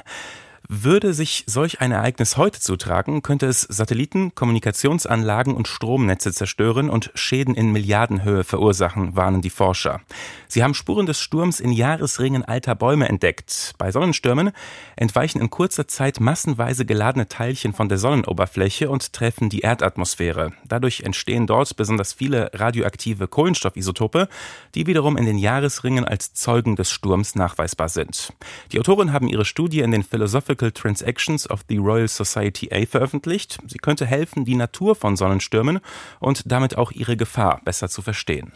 Würde 0.68 1.14
sich 1.14 1.44
solch 1.46 1.80
ein 1.80 1.92
Ereignis 1.92 2.36
heute 2.36 2.58
zutragen, 2.58 3.22
könnte 3.22 3.46
es 3.46 3.60
Satelliten, 3.62 4.34
Kommunikationsanlagen 4.34 5.54
und 5.54 5.68
Stromnetze 5.68 6.32
zerstören 6.32 6.90
und 6.90 7.12
Schäden 7.14 7.54
in 7.54 7.70
Milliardenhöhe 7.70 8.42
verursachen, 8.42 9.14
warnen 9.14 9.42
die 9.42 9.50
Forscher. 9.50 10.00
Sie 10.48 10.64
haben 10.64 10.74
Spuren 10.74 11.06
des 11.06 11.20
Sturms 11.20 11.60
in 11.60 11.70
Jahresringen 11.70 12.44
alter 12.44 12.74
Bäume 12.74 13.08
entdeckt. 13.08 13.74
Bei 13.78 13.92
Sonnenstürmen 13.92 14.50
entweichen 14.96 15.40
in 15.40 15.50
kurzer 15.50 15.86
Zeit 15.86 16.18
massenweise 16.18 16.84
geladene 16.84 17.28
Teilchen 17.28 17.72
von 17.72 17.88
der 17.88 17.98
Sonnenoberfläche 17.98 18.90
und 18.90 19.12
treffen 19.12 19.48
die 19.48 19.60
Erdatmosphäre. 19.60 20.52
Dadurch 20.66 21.02
entstehen 21.02 21.46
dort 21.46 21.76
besonders 21.76 22.12
viele 22.12 22.50
radioaktive 22.52 23.28
Kohlenstoffisotope, 23.28 24.28
die 24.74 24.88
wiederum 24.88 25.16
in 25.16 25.26
den 25.26 25.38
Jahresringen 25.38 26.04
als 26.04 26.34
Zeugen 26.34 26.74
des 26.74 26.90
Sturms 26.90 27.36
nachweisbar 27.36 27.88
sind. 27.88 28.32
Die 28.72 28.80
Autoren 28.80 29.12
haben 29.12 29.28
ihre 29.28 29.44
Studie 29.44 29.80
in 29.80 29.92
den 29.92 30.02
Philosophical 30.02 30.55
Philosophical 30.56 30.72
Transactions 30.72 31.48
of 31.50 31.64
the 31.68 31.78
Royal 31.78 32.08
Society 32.08 32.68
A 32.72 32.86
veröffentlicht. 32.86 33.58
Sie 33.66 33.78
könnte 33.78 34.06
helfen, 34.06 34.44
die 34.44 34.54
Natur 34.54 34.94
von 34.94 35.16
Sonnenstürmen 35.16 35.80
und 36.18 36.42
damit 36.50 36.76
auch 36.76 36.92
ihre 36.92 37.16
Gefahr 37.16 37.60
besser 37.64 37.88
zu 37.88 38.02
verstehen. 38.02 38.52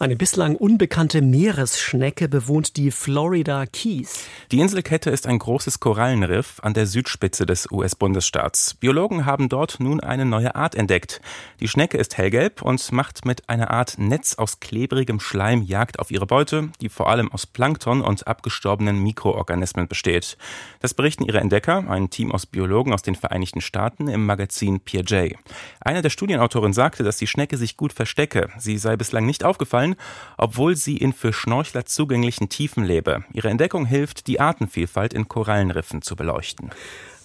Eine 0.00 0.14
bislang 0.14 0.54
unbekannte 0.54 1.22
Meeresschnecke 1.22 2.28
bewohnt 2.28 2.76
die 2.76 2.92
Florida 2.92 3.66
Keys. 3.66 4.26
Die 4.52 4.60
Inselkette 4.60 5.10
ist 5.10 5.26
ein 5.26 5.40
großes 5.40 5.80
Korallenriff 5.80 6.60
an 6.62 6.72
der 6.72 6.86
Südspitze 6.86 7.46
des 7.46 7.68
US-Bundesstaats. 7.72 8.74
Biologen 8.74 9.26
haben 9.26 9.48
dort 9.48 9.80
nun 9.80 9.98
eine 9.98 10.24
neue 10.24 10.54
Art 10.54 10.76
entdeckt. 10.76 11.20
Die 11.58 11.66
Schnecke 11.66 11.98
ist 11.98 12.16
hellgelb 12.16 12.62
und 12.62 12.92
macht 12.92 13.24
mit 13.24 13.48
einer 13.48 13.72
Art 13.72 13.98
Netz 13.98 14.36
aus 14.36 14.60
klebrigem 14.60 15.18
Schleim 15.18 15.62
Jagd 15.62 15.98
auf 15.98 16.12
ihre 16.12 16.26
Beute, 16.26 16.68
die 16.80 16.90
vor 16.90 17.10
allem 17.10 17.32
aus 17.32 17.46
Plankton 17.46 18.00
und 18.00 18.28
abgestorbenen 18.28 19.02
Mikroorganismen 19.02 19.88
besteht. 19.88 20.38
Das 20.78 20.94
berichten 20.94 21.24
ihre 21.24 21.40
Entdecker, 21.40 21.90
ein 21.90 22.08
Team 22.08 22.30
aus 22.30 22.46
Biologen 22.46 22.92
aus 22.92 23.02
den 23.02 23.16
Vereinigten 23.16 23.60
Staaten, 23.60 24.06
im 24.06 24.26
Magazin 24.26 24.78
PJ. 24.78 25.34
Einer 25.80 26.02
der 26.02 26.10
Studienautoren 26.10 26.72
sagte, 26.72 27.02
dass 27.02 27.16
die 27.16 27.26
Schnecke 27.26 27.56
sich 27.56 27.76
gut 27.76 27.92
verstecke. 27.92 28.48
Sie 28.58 28.78
sei 28.78 28.96
bislang 28.96 29.26
nicht 29.26 29.42
aufgefallen, 29.42 29.87
Korallen, 29.88 29.96
obwohl 30.36 30.76
sie 30.76 30.96
in 30.96 31.12
für 31.12 31.32
Schnorchler 31.32 31.84
zugänglichen 31.84 32.48
Tiefen 32.48 32.84
lebe. 32.84 33.24
Ihre 33.32 33.48
Entdeckung 33.48 33.86
hilft, 33.86 34.26
die 34.26 34.40
Artenvielfalt 34.40 35.12
in 35.14 35.28
Korallenriffen 35.28 36.02
zu 36.02 36.16
beleuchten. 36.16 36.70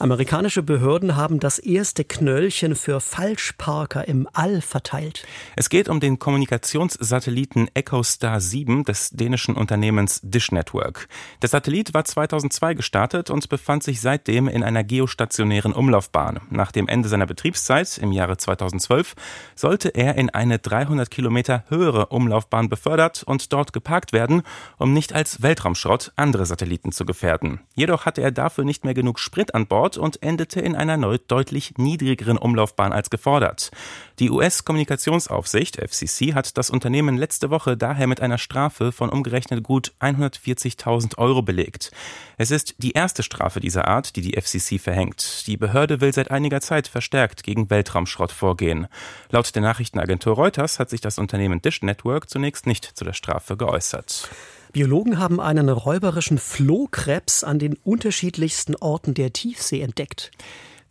Amerikanische 0.04 0.64
Behörden 0.64 1.16
haben 1.16 1.40
das 1.40 1.60
erste 1.60 2.04
Knöllchen 2.04 2.76
für 2.76 3.00
Falschparker 3.00 4.06
im 4.06 4.28
All 4.34 4.60
verteilt. 4.60 5.26
Es 5.56 5.70
geht 5.70 5.88
um 5.88 6.02
den 6.02 6.20
Kommunikationssatelliten 6.20 7.70
EchoStar 7.74 8.42
7 8.42 8.84
des 8.84 9.12
dänischen 9.12 9.56
Unternehmens 9.56 10.20
Dish 10.22 10.52
Network. 10.52 11.08
Der 11.42 11.48
Satellit 11.48 11.94
war 11.94 12.04
2002 12.04 12.74
gestartet 12.74 13.30
und 13.30 13.48
befand 13.48 13.84
sich 13.84 14.02
seitdem 14.02 14.50
in 14.50 14.62
einer 14.62 14.84
geostationären 14.84 15.72
Umlaufbahn. 15.72 16.42
Nach 16.50 16.74
dem 16.74 16.90
Ende 16.90 17.08
seiner 17.08 17.26
Betriebszeit 17.26 17.98
im 17.98 18.12
Jahre 18.12 18.36
2012 18.36 19.16
sollte 19.56 19.88
er 19.88 20.16
in 20.16 20.30
eine 20.30 20.60
300 20.60 21.10
Kilometer 21.10 21.64
höhere 21.70 22.08
Umlaufbahn 22.08 22.68
befördert 22.68 23.24
und 23.24 23.54
dort 23.54 23.72
geparkt 23.72 24.12
werden, 24.12 24.42
um 24.78 24.92
nicht 24.92 25.14
als 25.14 25.42
Weltraumschrott 25.42 26.12
andere 26.18 26.46
Satelliten 26.46 26.92
zu 26.92 27.06
gefährden. 27.06 27.62
Jedoch 27.74 28.06
hatte 28.06 28.22
er 28.22 28.32
dafür 28.32 28.66
nicht 28.66 28.84
mehr 28.84 28.94
genug 28.94 29.18
Sprit 29.18 29.56
an 29.56 29.66
Bord 29.66 29.93
Rekord 29.94 29.98
und 29.98 30.24
endete 30.24 30.60
in 30.60 30.76
einer 30.76 30.94
deutlich 31.18 31.74
niedrigeren 31.78 32.38
Umlaufbahn 32.38 32.94
als 32.94 33.10
gefordert. 33.10 33.72
Die 34.20 34.30
US-Kommunikationsaufsicht 34.30 35.78
FCC 35.78 36.34
hat 36.34 36.58
das 36.58 36.70
Unternehmen 36.70 37.18
letzte 37.18 37.50
Woche 37.50 37.76
daher 37.76 38.08
mit 38.08 38.22
einer 38.22 38.38
Strafe 38.38 38.92
von 38.92 39.10
umgerechnet 39.10 39.64
gut 39.64 39.94
140.000 40.00 41.18
Euro 41.18 41.42
belegt. 41.42 41.92
Es 42.38 42.52
ist 42.52 42.76
die 42.78 42.92
erste 42.92 43.24
Strafe 43.24 43.60
dieser 43.60 43.88
Art, 43.88 44.16
die 44.16 44.22
die 44.22 44.40
FCC 44.40 44.80
verhängt. 44.80 45.48
Die 45.48 45.58
Behörde 45.58 46.00
will 46.02 46.14
seit 46.14 46.32
einiger 46.32 46.62
Zeit 46.62 46.88
verstärkt 46.88 47.44
gegen 47.44 47.70
Weltraumschrott 47.70 48.32
vorgehen. 48.32 48.88
Laut 49.30 49.54
der 49.56 49.62
Nachrichtenagentur 49.62 50.36
Reuters 50.36 50.80
hat 50.80 50.90
sich 50.90 51.02
das 51.02 51.18
Unternehmen 51.18 51.62
Dish 51.62 51.82
Network 51.82 52.30
zunächst 52.30 52.68
nicht 52.68 52.86
zu 52.86 53.04
der 53.04 53.14
Strafe 53.14 53.58
geäußert. 53.58 54.30
Biologen 54.74 55.20
haben 55.20 55.40
einen 55.40 55.70
räuberischen 55.70 56.40
Flohkrebs 56.40 57.44
an 57.44 57.60
den 57.60 57.76
unterschiedlichsten 57.84 58.76
Orten 58.76 59.14
der 59.14 59.32
Tiefsee 59.32 59.82
entdeckt. 59.82 60.32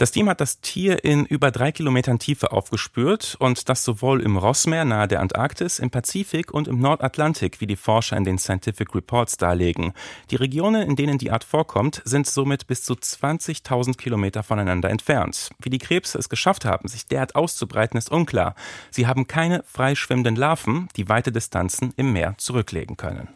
Das 0.02 0.10
Team 0.10 0.28
hat 0.28 0.40
das 0.40 0.60
Tier 0.60 1.04
in 1.04 1.26
über 1.26 1.52
drei 1.52 1.70
Kilometern 1.70 2.18
Tiefe 2.18 2.50
aufgespürt 2.50 3.36
und 3.38 3.68
das 3.68 3.84
sowohl 3.84 4.20
im 4.20 4.36
Rossmeer 4.36 4.84
nahe 4.84 5.06
der 5.06 5.20
Antarktis, 5.20 5.78
im 5.78 5.90
Pazifik 5.90 6.52
und 6.52 6.66
im 6.66 6.80
Nordatlantik, 6.80 7.60
wie 7.60 7.68
die 7.68 7.76
Forscher 7.76 8.16
in 8.16 8.24
den 8.24 8.36
Scientific 8.36 8.96
Reports 8.96 9.36
darlegen. 9.36 9.92
Die 10.32 10.34
Regionen, 10.34 10.82
in 10.82 10.96
denen 10.96 11.18
die 11.18 11.30
Art 11.30 11.44
vorkommt, 11.44 12.02
sind 12.04 12.26
somit 12.26 12.66
bis 12.66 12.82
zu 12.82 12.94
20.000 12.94 13.96
Kilometer 13.96 14.42
voneinander 14.42 14.90
entfernt. 14.90 15.50
Wie 15.60 15.70
die 15.70 15.78
Krebse 15.78 16.18
es 16.18 16.28
geschafft 16.28 16.64
haben, 16.64 16.88
sich 16.88 17.06
derart 17.06 17.36
auszubreiten, 17.36 17.96
ist 17.96 18.10
unklar. 18.10 18.56
Sie 18.90 19.06
haben 19.06 19.28
keine 19.28 19.62
freischwimmenden 19.68 20.34
Larven, 20.34 20.88
die 20.96 21.08
weite 21.08 21.30
Distanzen 21.30 21.94
im 21.96 22.12
Meer 22.12 22.34
zurücklegen 22.38 22.96
können. 22.96 23.28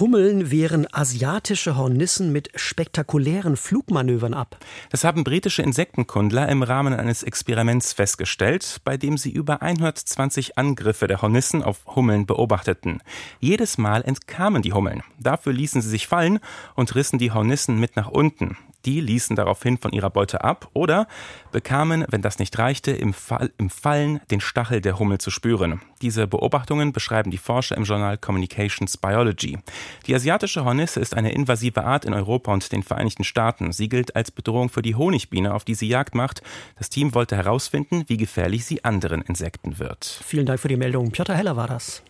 Hummeln 0.00 0.50
wehren 0.50 0.88
asiatische 0.92 1.76
Hornissen 1.76 2.32
mit 2.32 2.50
spektakulären 2.56 3.56
Flugmanövern 3.56 4.34
ab. 4.34 4.58
Das 4.90 5.04
haben 5.04 5.22
britische 5.22 5.62
Insektenkundler 5.62 6.48
im 6.48 6.64
Rahmen 6.64 6.94
eines 6.94 7.22
Experiments 7.22 7.92
festgestellt, 7.92 8.80
bei 8.84 8.96
dem 8.96 9.16
sie 9.18 9.30
über 9.30 9.62
120 9.62 10.58
Angriffe 10.58 11.06
der 11.06 11.22
Hornissen 11.22 11.62
auf 11.62 11.86
Hummeln 11.86 12.26
beobachteten. 12.26 13.02
Jedes 13.38 13.78
Mal 13.78 14.02
entkamen 14.02 14.62
die 14.62 14.72
Hummeln. 14.72 15.04
Dafür 15.20 15.52
ließen 15.52 15.80
sie 15.80 15.90
sich 15.90 16.08
fallen 16.08 16.40
und 16.74 16.96
rissen 16.96 17.20
die 17.20 17.30
Hornissen 17.30 17.78
mit 17.78 17.94
nach 17.94 18.08
unten. 18.08 18.56
Die 18.84 19.00
ließen 19.00 19.36
daraufhin 19.36 19.78
von 19.78 19.92
ihrer 19.92 20.10
Beute 20.10 20.44
ab 20.44 20.68
oder 20.74 21.06
bekamen, 21.52 22.04
wenn 22.10 22.22
das 22.22 22.38
nicht 22.38 22.58
reichte, 22.58 22.90
im, 22.90 23.14
Fall, 23.14 23.50
im 23.56 23.70
Fallen 23.70 24.20
den 24.30 24.40
Stachel 24.40 24.80
der 24.80 24.98
Hummel 24.98 25.18
zu 25.18 25.30
spüren. 25.30 25.80
Diese 26.02 26.26
Beobachtungen 26.26 26.92
beschreiben 26.92 27.30
die 27.30 27.38
Forscher 27.38 27.76
im 27.76 27.84
Journal 27.84 28.18
Communications 28.18 28.96
Biology. 28.96 29.58
Die 30.06 30.14
asiatische 30.14 30.64
Hornisse 30.64 31.00
ist 31.00 31.14
eine 31.14 31.32
invasive 31.32 31.84
Art 31.84 32.04
in 32.04 32.12
Europa 32.12 32.52
und 32.52 32.70
den 32.72 32.82
Vereinigten 32.82 33.24
Staaten. 33.24 33.72
Sie 33.72 33.88
gilt 33.88 34.16
als 34.16 34.30
Bedrohung 34.30 34.68
für 34.68 34.82
die 34.82 34.94
Honigbiene, 34.94 35.54
auf 35.54 35.64
die 35.64 35.74
sie 35.74 35.88
Jagd 35.88 36.14
macht. 36.14 36.42
Das 36.76 36.90
Team 36.90 37.14
wollte 37.14 37.36
herausfinden, 37.36 38.04
wie 38.08 38.18
gefährlich 38.18 38.64
sie 38.66 38.84
anderen 38.84 39.22
Insekten 39.22 39.78
wird. 39.78 40.20
Vielen 40.24 40.46
Dank 40.46 40.60
für 40.60 40.68
die 40.68 40.76
Meldung. 40.76 41.10
Piotr 41.10 41.34
Heller 41.34 41.56
war 41.56 41.68
das. 41.68 42.02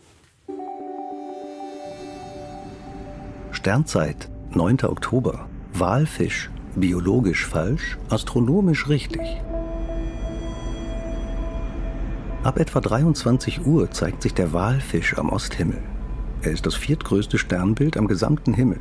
Sternzeit, 3.53 4.29
9. 4.51 4.85
Oktober. 4.85 5.49
Walfisch 5.73 6.51
biologisch 6.77 7.47
falsch, 7.47 7.99
astronomisch 8.09 8.89
richtig. 8.89 9.21
Ab 12.43 12.59
etwa 12.59 12.81
23 12.81 13.67
Uhr 13.67 13.91
zeigt 13.91 14.23
sich 14.23 14.35
der 14.35 14.53
Walfisch 14.53 15.17
am 15.17 15.31
Osthimmel. 15.31 15.79
Er 16.43 16.53
ist 16.53 16.67
das 16.67 16.75
viertgrößte 16.75 17.39
Sternbild 17.39 17.97
am 17.97 18.07
gesamten 18.07 18.53
Himmel. 18.53 18.81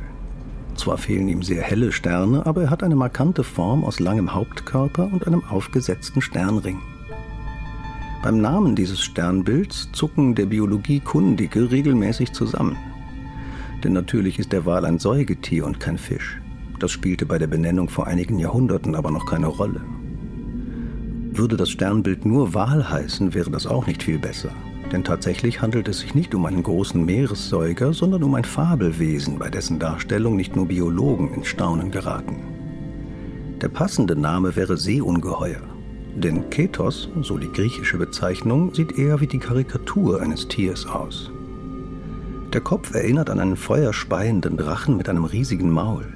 Zwar 0.76 0.98
fehlen 0.98 1.28
ihm 1.28 1.42
sehr 1.42 1.62
helle 1.62 1.92
Sterne, 1.92 2.44
aber 2.44 2.64
er 2.64 2.70
hat 2.70 2.82
eine 2.82 2.96
markante 2.96 3.42
Form 3.42 3.84
aus 3.84 4.00
langem 4.00 4.34
Hauptkörper 4.34 5.08
und 5.10 5.26
einem 5.26 5.42
aufgesetzten 5.44 6.20
Sternring. 6.20 6.78
Beim 8.22 8.40
Namen 8.40 8.74
dieses 8.74 9.00
Sternbilds 9.02 9.90
zucken 9.92 10.34
der 10.34 10.46
Biologie 10.46 11.00
Kundige 11.00 11.70
regelmäßig 11.70 12.32
zusammen. 12.32 12.76
Denn 13.82 13.92
natürlich 13.92 14.38
ist 14.38 14.52
der 14.52 14.66
Wal 14.66 14.84
ein 14.84 14.98
Säugetier 14.98 15.64
und 15.64 15.78
kein 15.78 15.98
Fisch. 15.98 16.40
Das 16.84 16.92
spielte 16.92 17.24
bei 17.24 17.38
der 17.38 17.46
Benennung 17.46 17.88
vor 17.88 18.06
einigen 18.06 18.38
Jahrhunderten 18.38 18.94
aber 18.94 19.10
noch 19.10 19.24
keine 19.24 19.46
Rolle. 19.46 19.80
Würde 21.32 21.56
das 21.56 21.70
Sternbild 21.70 22.26
nur 22.26 22.52
Wal 22.52 22.90
heißen, 22.90 23.32
wäre 23.32 23.50
das 23.50 23.66
auch 23.66 23.86
nicht 23.86 24.02
viel 24.02 24.18
besser. 24.18 24.50
Denn 24.92 25.02
tatsächlich 25.02 25.62
handelt 25.62 25.88
es 25.88 26.00
sich 26.00 26.14
nicht 26.14 26.34
um 26.34 26.44
einen 26.44 26.62
großen 26.62 27.02
Meeressäuger, 27.02 27.94
sondern 27.94 28.22
um 28.22 28.34
ein 28.34 28.44
Fabelwesen, 28.44 29.38
bei 29.38 29.48
dessen 29.48 29.78
Darstellung 29.78 30.36
nicht 30.36 30.56
nur 30.56 30.68
Biologen 30.68 31.32
ins 31.32 31.46
Staunen 31.46 31.90
geraten. 31.90 32.42
Der 33.62 33.68
passende 33.68 34.14
Name 34.14 34.54
wäre 34.54 34.76
Seeungeheuer. 34.76 35.62
Denn 36.14 36.50
Ketos, 36.50 37.08
so 37.22 37.38
die 37.38 37.50
griechische 37.50 37.96
Bezeichnung, 37.96 38.74
sieht 38.74 38.98
eher 38.98 39.22
wie 39.22 39.26
die 39.26 39.38
Karikatur 39.38 40.20
eines 40.20 40.48
Tiers 40.48 40.84
aus. 40.84 41.30
Der 42.52 42.60
Kopf 42.60 42.94
erinnert 42.94 43.30
an 43.30 43.40
einen 43.40 43.56
feuerspeienden 43.56 44.58
Drachen 44.58 44.98
mit 44.98 45.08
einem 45.08 45.24
riesigen 45.24 45.70
Maul. 45.70 46.12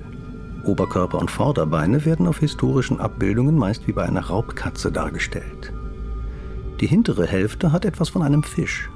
Oberkörper 0.69 1.19
und 1.19 1.31
Vorderbeine 1.31 2.05
werden 2.05 2.27
auf 2.27 2.39
historischen 2.39 3.01
Abbildungen 3.01 3.57
meist 3.57 3.89
wie 3.89 3.93
bei 3.93 4.05
einer 4.05 4.27
Raubkatze 4.27 4.93
dargestellt. 4.93 5.73
Die 6.81 6.87
hintere 6.87 7.27
Hälfte 7.27 7.73
hat 7.73 7.85
etwas 7.87 8.11
von 8.11 8.23
einem 8.23 8.43
Fisch. 8.43 8.91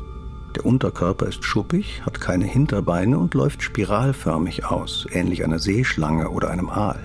Der 0.55 0.67
Unterkörper 0.67 1.27
ist 1.27 1.45
schuppig, 1.45 2.03
hat 2.05 2.21
keine 2.21 2.45
Hinterbeine 2.45 3.19
und 3.19 3.33
läuft 3.33 3.63
spiralförmig 3.63 4.67
aus, 4.67 5.07
ähnlich 5.11 5.45
einer 5.45 5.59
Seeschlange 5.59 6.29
oder 6.29 6.51
einem 6.51 6.69
Aal. 6.69 7.01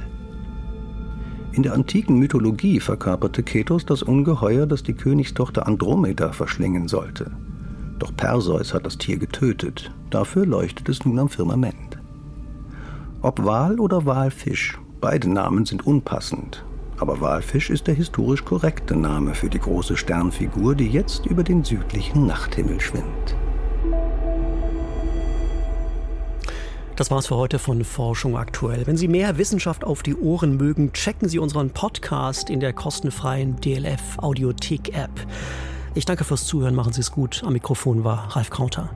In 1.54 1.64
der 1.64 1.74
antiken 1.74 2.20
Mythologie 2.20 2.82
verkörperte 2.82 3.42
Ketos 3.42 3.86
das 3.86 4.04
Ungeheuer, 4.04 4.68
das 4.68 4.84
die 4.84 4.94
Königstochter 4.94 5.66
Andromeda 5.66 6.34
verschlingen 6.34 6.90
sollte. 6.90 7.32
Doch 8.00 8.16
Perseus 8.16 8.74
hat 8.74 8.86
das 8.86 8.98
Tier 8.98 9.18
getötet. 9.18 9.92
Dafür 10.10 10.46
leuchtet 10.46 10.90
es 10.90 11.06
nun 11.06 11.18
am 11.18 11.30
Firmament. 11.30 11.87
Ob 13.24 13.44
Wal 13.44 13.80
oder 13.80 14.06
Walfisch, 14.06 14.80
beide 15.02 15.28
Namen 15.28 15.66
sind 15.66 15.88
unpassend. 15.88 16.64
Aber 17.00 17.20
Walfisch 17.20 17.72
ist 17.72 17.88
der 17.88 17.96
historisch 17.96 18.46
korrekte 18.46 18.96
Name 18.96 19.34
für 19.34 19.50
die 19.50 19.60
große 19.60 19.98
Sternfigur, 19.98 20.76
die 20.76 20.88
jetzt 20.88 21.26
über 21.26 21.44
den 21.44 21.64
südlichen 21.64 22.28
Nachthimmel 22.28 22.80
schwimmt. 22.80 23.36
Das 26.96 27.10
war's 27.10 27.28
für 27.28 27.36
heute 27.36 27.58
von 27.58 27.84
Forschung 27.84 28.38
aktuell. 28.38 28.86
Wenn 28.86 28.98
Sie 28.98 29.08
mehr 29.08 29.40
Wissenschaft 29.40 29.84
auf 29.84 30.04
die 30.04 30.16
Ohren 30.16 30.58
mögen, 30.58 30.94
checken 30.94 31.28
Sie 31.28 31.40
unseren 31.40 31.72
Podcast 31.72 32.52
in 32.52 32.60
der 32.60 32.74
kostenfreien 32.74 33.56
DLF 33.58 34.18
Audiothek 34.18 34.96
App. 34.96 35.12
Ich 35.96 36.06
danke 36.06 36.24
fürs 36.24 36.46
Zuhören, 36.46 36.76
machen 36.76 36.94
Sie 36.94 37.02
es 37.02 37.12
gut. 37.12 37.42
Am 37.44 37.54
Mikrofon 37.54 38.04
war 38.04 38.36
Ralf 38.36 38.52
Krauter. 38.52 38.92